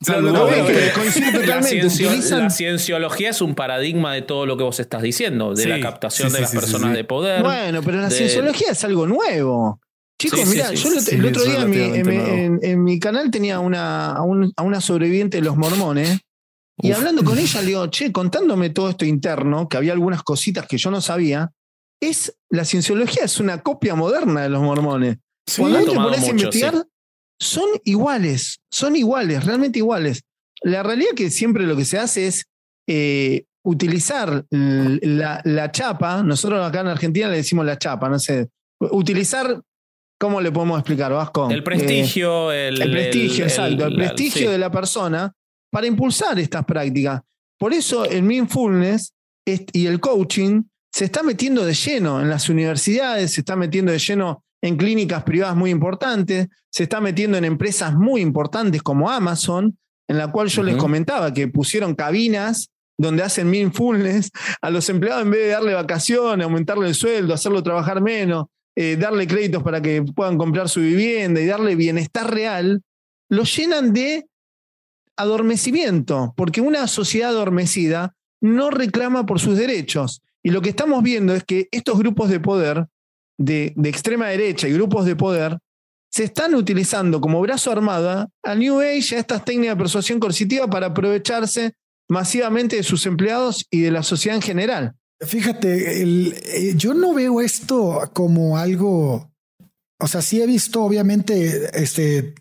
[0.00, 1.86] sea, lo no, que coincido La, totalmente.
[1.86, 5.68] Utilizan- la cienciología es un paradigma de todo lo que vos estás diciendo, de Sí,
[5.68, 6.96] la captación sí, de sí, las personas sí.
[6.96, 7.42] de poder.
[7.42, 9.80] Bueno, pero la de- cienciología es algo nuevo.
[10.20, 10.62] Chicos, Sí, sí, yo
[11.16, 12.34] el- otro es día en mi, en, relativamente mi- nuevo.
[12.36, 16.18] en- en mi canal tenía una, a, un- a una sobreviviente de los mormones
[16.80, 16.96] y Uf.
[16.98, 20.76] hablando con ella le digo, che, contándome todo esto interno, que había algunas cositas que
[20.78, 21.50] yo no sabía,
[22.00, 25.18] es la cienciología es una copia moderna de los mormones.
[25.56, 26.84] Cuando te pones a investigar,
[27.40, 30.22] son iguales, son iguales, realmente iguales.
[30.62, 32.44] La realidad que siempre lo que se hace es
[32.88, 38.48] eh, utilizar la, la chapa, nosotros acá en Argentina le decimos la chapa, no sé,
[38.80, 39.60] utilizar,
[40.18, 41.48] ¿cómo le podemos explicar, Vasco?
[41.50, 44.52] El Eh, prestigio, el, el prestigio, el- exacto, el prestigio sí.
[44.52, 45.32] de la persona
[45.70, 47.20] para impulsar estas prácticas.
[47.58, 49.12] Por eso el mindfulness
[49.46, 50.62] es- y el coaching
[50.92, 55.22] se está metiendo de lleno en las universidades, se está metiendo de lleno en clínicas
[55.22, 60.48] privadas muy importantes, se está metiendo en empresas muy importantes como Amazon, en la cual
[60.48, 65.48] yo les comentaba que pusieron cabinas donde hacen mindfulness a los empleados en vez de
[65.48, 68.46] darle vacaciones, aumentarle el sueldo, hacerlo trabajar menos,
[68.80, 72.80] eh, darle créditos para que puedan comprar su vivienda y darle bienestar real,
[73.28, 74.28] lo llenan de
[75.16, 80.22] adormecimiento, porque una sociedad adormecida no reclama por sus derechos.
[80.44, 82.86] Y lo que estamos viendo es que estos grupos de poder,
[83.36, 85.58] de, extrema derecha y grupos de poder,
[86.08, 90.68] se están utilizando como brazo armado a New Age, a estas técnicas de persuasión coercitiva
[90.68, 91.72] para aprovecharse
[92.08, 94.94] masivamente de sus empleados y de la sociedad en general.
[95.20, 99.32] Fíjate, eh, yo no veo esto como algo,
[99.98, 102.34] o sea, sí he visto obviamente este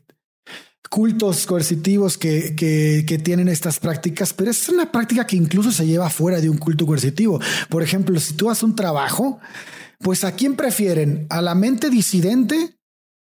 [0.90, 5.86] cultos coercitivos que, que, que tienen estas prácticas, pero es una práctica que incluso se
[5.86, 7.42] lleva fuera de un culto coercitivo.
[7.70, 9.40] Por ejemplo, si tú haces un trabajo,
[10.00, 12.77] pues a quién prefieren, a la mente disidente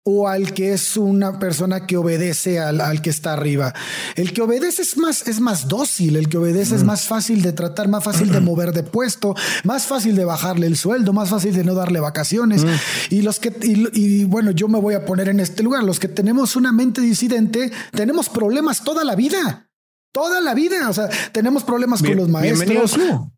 [0.08, 3.74] o al que es una persona que obedece al, al que está arriba.
[4.14, 7.52] El que obedece es más, es más dócil, el que obedece es más fácil de
[7.52, 9.34] tratar, más fácil de mover de puesto,
[9.64, 12.64] más fácil de bajarle el sueldo, más fácil de no darle vacaciones.
[13.10, 15.98] Y los que, y, y bueno, yo me voy a poner en este lugar, los
[15.98, 19.68] que tenemos una mente disidente, tenemos problemas toda la vida.
[20.12, 22.96] Toda la vida, o sea, tenemos problemas Bien- con los maestros.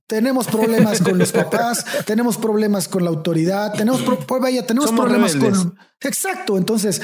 [0.08, 4.88] Tenemos problemas con los papás, tenemos problemas con la autoridad, tenemos, pro- pues vaya, tenemos
[4.90, 5.58] Somos problemas rebeldes.
[5.60, 6.56] con, Exacto.
[6.58, 7.00] Entonces,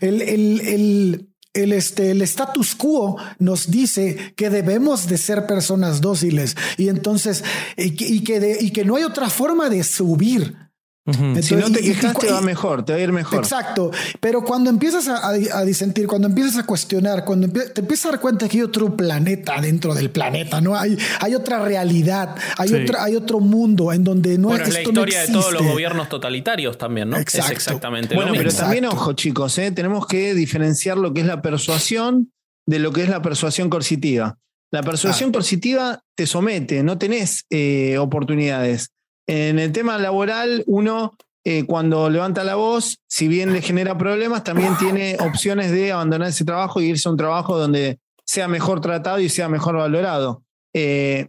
[0.00, 6.00] el, el, el, el, este, el status quo nos dice que debemos de ser personas
[6.00, 7.42] dóciles y entonces,
[7.76, 10.56] y que, y que, de- y que no hay otra forma de subir.
[11.04, 13.40] Entonces, Si no te quejas, y- te va mejor, te va a ir mejor.
[13.40, 13.90] Exacto.
[14.20, 18.10] Pero cuando empiezas a, a- a disentir, cuando empiezas a cuestionar, cuando te empiezas a
[18.12, 22.68] dar cuenta que hay otro planeta dentro del planeta, no hay, hay otra realidad, hay,
[22.68, 22.74] Sí.
[22.76, 25.62] otra, hay otro mundo en donde no Bueno, es la no historia de todos los
[25.64, 27.16] gobiernos totalitarios también, ¿no?
[27.18, 27.46] Exacto.
[27.46, 29.72] Es exactamente Bueno, lo pero también, ojo, chicos, ¿eh?
[29.72, 32.30] tenemos que diferenciar lo que es la persuasión
[32.64, 34.38] de lo que es la persuasión coercitiva.
[34.70, 35.32] La persuasión Ah.
[35.32, 38.90] coercitiva te somete, no tenés eh, oportunidades.
[39.26, 44.44] En el tema laboral, uno eh, cuando levanta la voz, si bien le genera problemas,
[44.44, 48.80] también tiene opciones de abandonar ese trabajo y irse a un trabajo donde sea mejor
[48.80, 50.44] tratado y sea mejor valorado.
[50.72, 51.28] Eh,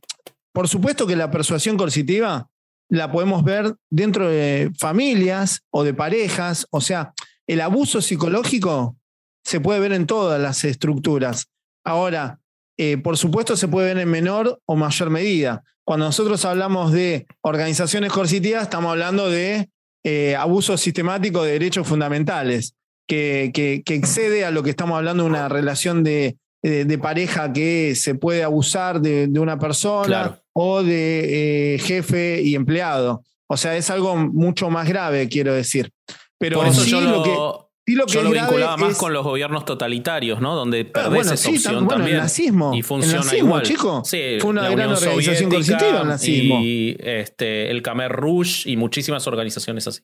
[0.51, 2.47] por supuesto que la persuasión coercitiva
[2.89, 7.13] la podemos ver dentro de familias o de parejas, o sea,
[7.47, 8.95] el abuso psicológico
[9.43, 11.47] se puede ver en todas las estructuras.
[11.83, 12.39] Ahora,
[12.77, 15.63] eh, por supuesto, se puede ver en menor o mayor medida.
[15.85, 19.69] Cuando nosotros hablamos de organizaciones coercitivas, estamos hablando de
[20.05, 22.75] eh, abuso sistemático de derechos fundamentales,
[23.07, 26.97] que, que- que excede a lo que estamos hablando de una relación de, de- de
[26.97, 30.39] pareja que se puede abusar de, de una persona Claro.
[30.53, 33.23] o de eh, jefe y empleado.
[33.47, 35.91] O sea, es algo mucho más grave, quiero decir.
[36.37, 38.91] Pero Por eso sí yo lo lo, que, sí lo que yo lo vinculaba más
[38.91, 40.55] es- con los gobiernos totalitarios, ¿no?
[40.55, 42.15] Donde Ah, perdés bueno, esa sí, opción tan- bueno, también.
[42.17, 42.73] el nazismo.
[42.73, 43.63] Y el funciona nazismo, igual.
[43.63, 44.01] chico.
[44.05, 46.59] Sí, fue una gran Unión organización coercitiva el nazismo.
[46.61, 50.01] Y este, el Khmer Rouge y muchísimas organizaciones así.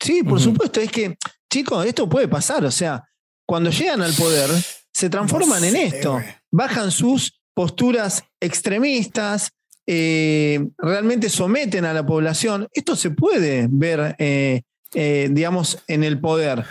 [0.00, 1.16] Sí, por supuesto, es que,
[1.52, 3.04] chicos, esto puede pasar, o sea,
[3.46, 4.50] cuando llegan al poder,
[4.92, 6.20] se transforman en esto,
[6.50, 9.50] bajan sus posturas extremistas,
[9.86, 12.68] eh, realmente someten a la población.
[12.72, 14.62] Esto se puede ver, eh,
[14.94, 16.64] eh, digamos, en el poder.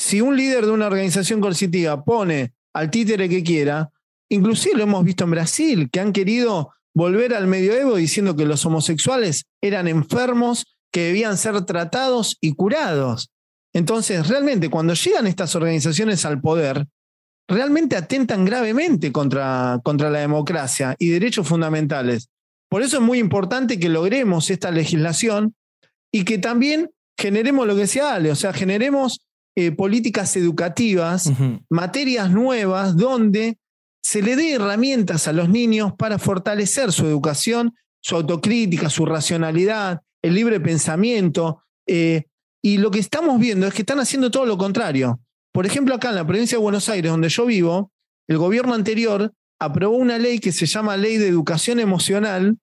[0.00, 3.90] Si un líder de una organización coercitiva pone al títere que quiera,
[4.30, 8.64] inclusive lo hemos visto en Brasil, que han querido volver al medioevo diciendo que los
[8.64, 13.28] homosexuales eran enfermos que debían ser tratados y curados.
[13.74, 16.86] Entonces, realmente, cuando llegan estas organizaciones al poder,
[17.46, 22.30] realmente atentan gravemente contra, contra la democracia y derechos fundamentales.
[22.70, 25.54] Por eso es muy importante que logremos esta legislación
[26.10, 26.88] y que también
[27.18, 29.20] generemos lo que decía Ale, o sea, generemos
[29.60, 31.30] eh, políticas educativas,
[31.68, 33.58] materias nuevas donde
[34.02, 40.00] se le dé herramientas a los niños para fortalecer su educación, su autocrítica, su racionalidad,
[40.22, 41.62] el libre pensamiento.
[41.86, 42.24] Eh,
[42.62, 45.20] y lo que estamos viendo es que están haciendo todo lo contrario.
[45.52, 47.92] Por ejemplo, acá en la provincia de Buenos Aires, donde yo vivo,
[48.28, 49.30] el gobierno anterior
[49.60, 52.56] aprobó una ley que se llama Ley de Educación Emocional,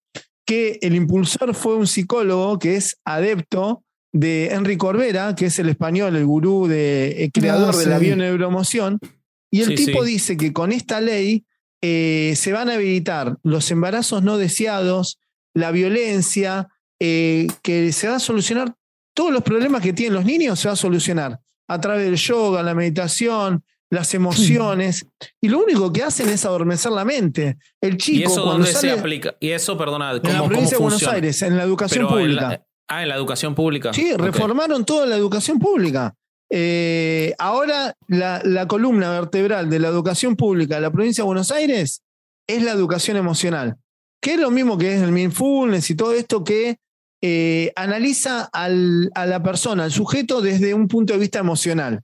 [0.47, 3.83] que el impulsor fue un psicólogo que es adepto
[4.19, 7.99] de Enrique Corbera, que es el español, el gurú, de, el creador ah, de la
[7.99, 8.99] bioneuroemoción.
[9.51, 11.45] Y el tipo dice que con esta ley
[11.81, 15.19] eh, se van a habilitar los embarazos no deseados,
[15.53, 16.67] la violencia,
[16.99, 18.75] eh, que se va a solucionar
[19.13, 22.63] todos los problemas que tienen los niños, se va a solucionar a través del yoga,
[22.63, 25.05] la meditación, las emociones,
[25.39, 27.57] y lo único que hacen es adormecer la mente.
[27.79, 28.19] El chico.
[28.19, 29.35] ¿Y eso dónde se aplica?
[29.39, 32.66] Y eso, perdona, en la provincia de Buenos Aires, en la educación pública.
[32.87, 33.93] Ah, en la educación pública.
[33.93, 36.13] Sí, reformaron toda la educación pública.
[36.49, 41.51] Eh, ahora la, la, columna vertebral de la educación pública de la provincia de Buenos
[41.51, 42.01] Aires
[42.47, 43.75] es la educación emocional,
[44.21, 46.77] que es lo mismo que es el mindfulness y todo esto que
[47.21, 52.01] eh, analiza al, a la persona, al sujeto desde un punto de vista emocional.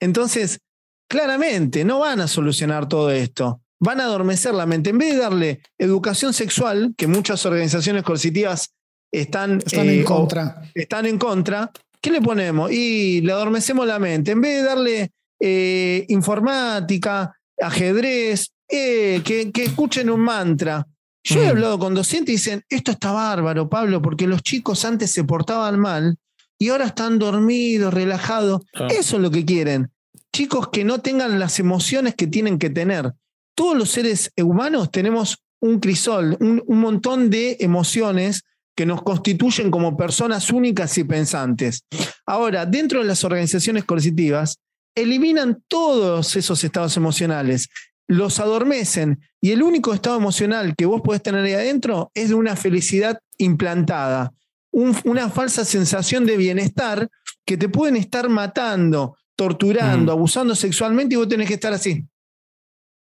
[0.00, 0.60] Entonces,
[1.08, 3.60] claramente, no van a solucionar todo esto.
[3.78, 4.90] Van a adormecer la mente.
[4.90, 8.72] En vez de darle educación sexual, que muchas organizaciones coercitivas
[9.20, 10.62] están, están en eh, contra.
[10.74, 11.70] Están en contra.
[12.00, 12.70] ¿Qué le ponemos?
[12.70, 14.32] Y le adormecemos la mente.
[14.32, 15.10] En vez de darle
[15.40, 19.22] eh, informática, ajedrez, que,
[19.54, 20.86] que escuchen un mantra.
[21.22, 25.10] Yo he hablado con docentes y dicen, esto está bárbaro, Pablo, porque los chicos antes
[25.10, 26.16] se portaban mal
[26.58, 28.62] y ahora están dormidos, relajados.
[28.90, 29.90] Eso es lo que quieren.
[30.32, 33.12] Chicos que no tengan las emociones que tienen que tener.
[33.56, 38.44] Todos los seres humanos tenemos un crisol, un, un montón de emociones
[38.76, 41.84] que nos constituyen como personas únicas y pensantes.
[42.26, 44.58] Ahora, dentro de las organizaciones coercitivas,
[44.94, 47.68] eliminan todos esos estados emocionales
[48.08, 52.34] los adormecen y el único estado emocional que vos podés tener ahí adentro es de
[52.34, 54.32] una felicidad implantada,
[54.70, 57.08] una falsa sensación de bienestar
[57.44, 62.04] que te pueden estar matando, torturando, abusando sexualmente y vos tenés que estar así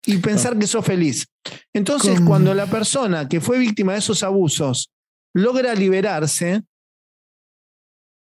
[0.06, 1.26] y pensar que sos feliz.
[1.72, 4.92] Entonces, cuando la persona que fue víctima de esos abusos
[5.34, 6.64] logra liberarse,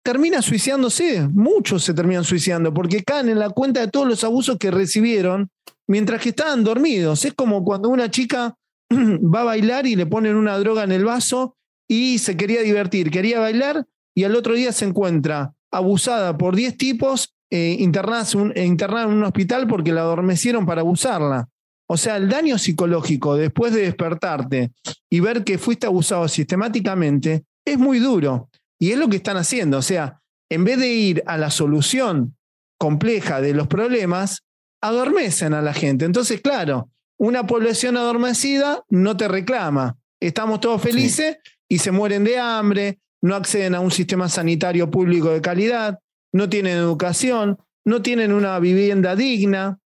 [0.05, 1.29] termina suicidándose.
[1.29, 5.51] Muchos se terminan suicidando porque caen en la cuenta de todos los abusos que recibieron
[5.87, 7.25] mientras que estaban dormidos.
[7.25, 8.57] Es como cuando una chica
[8.91, 11.57] va a bailar y le ponen una droga en el vaso
[11.89, 16.77] y se quería divertir, quería bailar y al otro día se encuentra abusada por 10
[16.77, 21.49] tipos eh, internada, en un hospital porque la adormecieron para abusarla.
[21.93, 24.73] O sea, el daño psicológico después de despertarte
[25.11, 28.49] y ver que fuiste abusado sistemáticamente es muy duro.
[28.81, 29.77] Y es lo que están haciendo.
[29.77, 32.35] O sea, en vez de ir a la solución
[32.79, 34.41] compleja de los problemas,
[34.81, 36.07] adormecen a la gente.
[36.07, 36.89] Entonces, claro,
[37.19, 39.99] una población adormecida no te reclama.
[40.19, 41.37] Estamos todos felices
[41.69, 45.99] y se mueren de hambre, no acceden a un sistema sanitario público de calidad,
[46.33, 49.79] no tienen educación, no tienen una vivienda digna.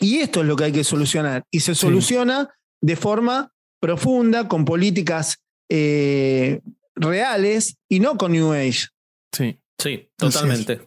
[0.00, 1.44] Y esto es lo que hay que solucionar.
[1.50, 2.48] Y se soluciona
[2.80, 6.60] de forma profunda, con políticas eh,
[6.94, 8.88] reales y no con New Age.
[9.32, 10.80] Sí, sí, totalmente.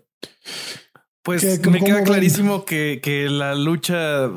[1.24, 4.30] Pues me queda clarísimo que, que, la lucha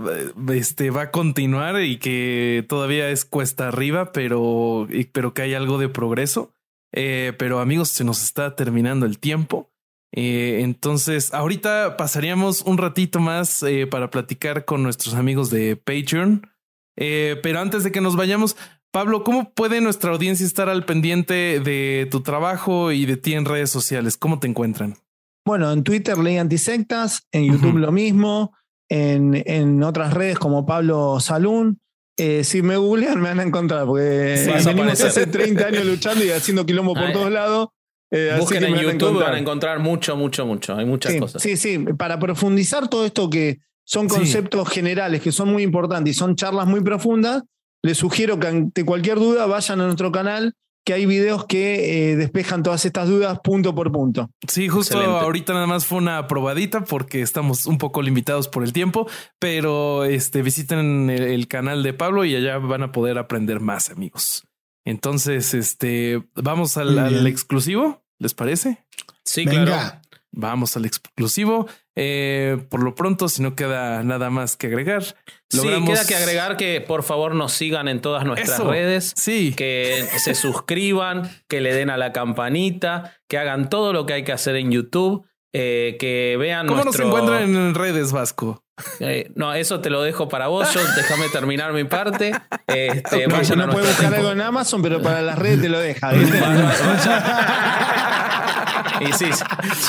[0.55, 5.79] este, va a continuar y que todavía es cuesta arriba, pero, pero que hay algo
[5.79, 6.53] de progreso.
[6.93, 9.73] Eh, pero amigos, se nos está terminando el tiempo.
[10.17, 16.51] Eh, entonces, ahorita pasaríamos un ratito más eh, para platicar con nuestros amigos de Patreon.
[16.97, 18.57] pero antes de que nos vayamos,
[18.91, 23.45] Pablo, ¿cómo puede nuestra audiencia estar al pendiente de tu trabajo y de ti en
[23.45, 24.17] redes sociales?
[24.17, 24.97] ¿Cómo te encuentran?
[25.47, 28.53] Bueno, en Twitter Ley Antisectas, en YouTube lo mismo,
[28.89, 31.79] en, en, otras redes como Pablo Salún.
[32.19, 36.31] Eh, si me googlean me van a encontrar, porque venimos hace 30 años luchando y
[36.31, 37.69] haciendo quilombo por todos lados.
[38.11, 40.77] Eh, así Busquen que en me van a YouTube, van a encontrar mucho, mucho, mucho.
[40.77, 41.43] Hay muchas Sí, cosas.
[41.43, 44.17] sí, sí, para profundizar todo esto que son Sí.
[44.17, 47.43] conceptos generales que son muy importantes y son charlas muy profundas,
[47.83, 50.55] les sugiero que ante cualquier duda vayan a nuestro canal,
[50.85, 54.31] que hay videos que eh, despejan todas estas dudas punto por punto.
[54.47, 55.25] Sí, justo Excelente.
[55.25, 59.09] ahorita nada más fue una probadita porque estamos un poco limitados por el tiempo,
[59.41, 63.91] pero este visiten el, el canal de Pablo y allá van a poder aprender más,
[63.91, 64.45] amigos.
[64.87, 68.85] Entonces, este vamos al, exclusivo, ¿les parece?
[69.25, 69.65] Sí, Venga.
[69.67, 70.01] claro.
[70.39, 71.67] Vamos al exclusivo.
[71.97, 75.03] Eh, por lo pronto, si no queda nada más que agregar,
[75.51, 78.71] Sí, logramos- queda que agregar que por favor nos sigan en todas nuestras Eso.
[78.71, 79.13] redes.
[79.17, 84.13] Sí, que se suscriban, que le den a la campanita, que hagan todo lo que
[84.13, 87.07] hay que hacer en YouTube, eh, que vean ¿Cómo nuestro...
[87.07, 88.63] nos encuentran en redes, Vasco?
[89.01, 90.73] Eh, no, eso te lo dejo para vos.
[90.75, 92.33] Yo déjame terminar mi parte.
[92.67, 95.63] Este, No, vayan a no puede nuestra buscar algo en Amazon, pero para las redes
[95.63, 96.13] te lo deja.
[99.01, 99.27] Y sí,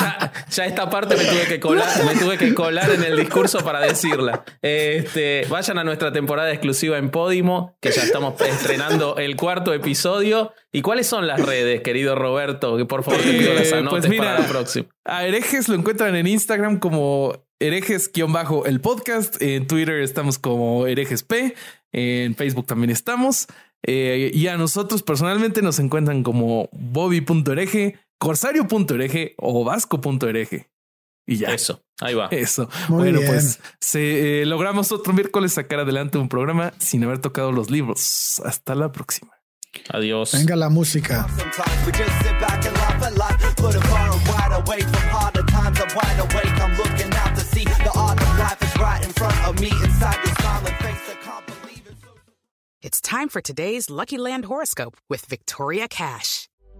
[0.00, 3.60] ya, ya esta parte me tuve que colar, me tuve que colar en el discurso
[3.60, 4.44] para decirla.
[4.62, 10.52] Este, vayan a nuestra temporada exclusiva en Podimo, que ya estamos estrenando el cuarto episodio.
[10.72, 12.76] ¿Y cuáles son las redes, querido Roberto?
[12.76, 14.88] Que por favor te pido las Eh, anotes pues mira, para la próxima.
[15.04, 19.40] A herejes lo encuentran en Instagram como herejes-el podcast.
[19.40, 21.54] En Twitter estamos como herejes P.
[21.92, 23.46] En Facebook también estamos.
[23.86, 30.70] Eh, y a nosotros personalmente nos encuentran como bobby.hereje, corsario.hereje o vasco.hereje.
[31.26, 31.52] Y ya.
[31.52, 32.28] Eso, ahí va.
[32.30, 32.70] Eso.
[32.88, 33.32] Muy bueno, bien.
[33.32, 38.40] pues se, eh, logramos otro miércoles sacar adelante un programa sin haber tocado los libros.
[38.44, 39.38] Hasta la próxima.
[39.90, 40.32] Adiós.
[40.32, 41.26] Venga la música.
[52.80, 56.48] It's time for today's Lucky Land horoscope with Victoria Cash.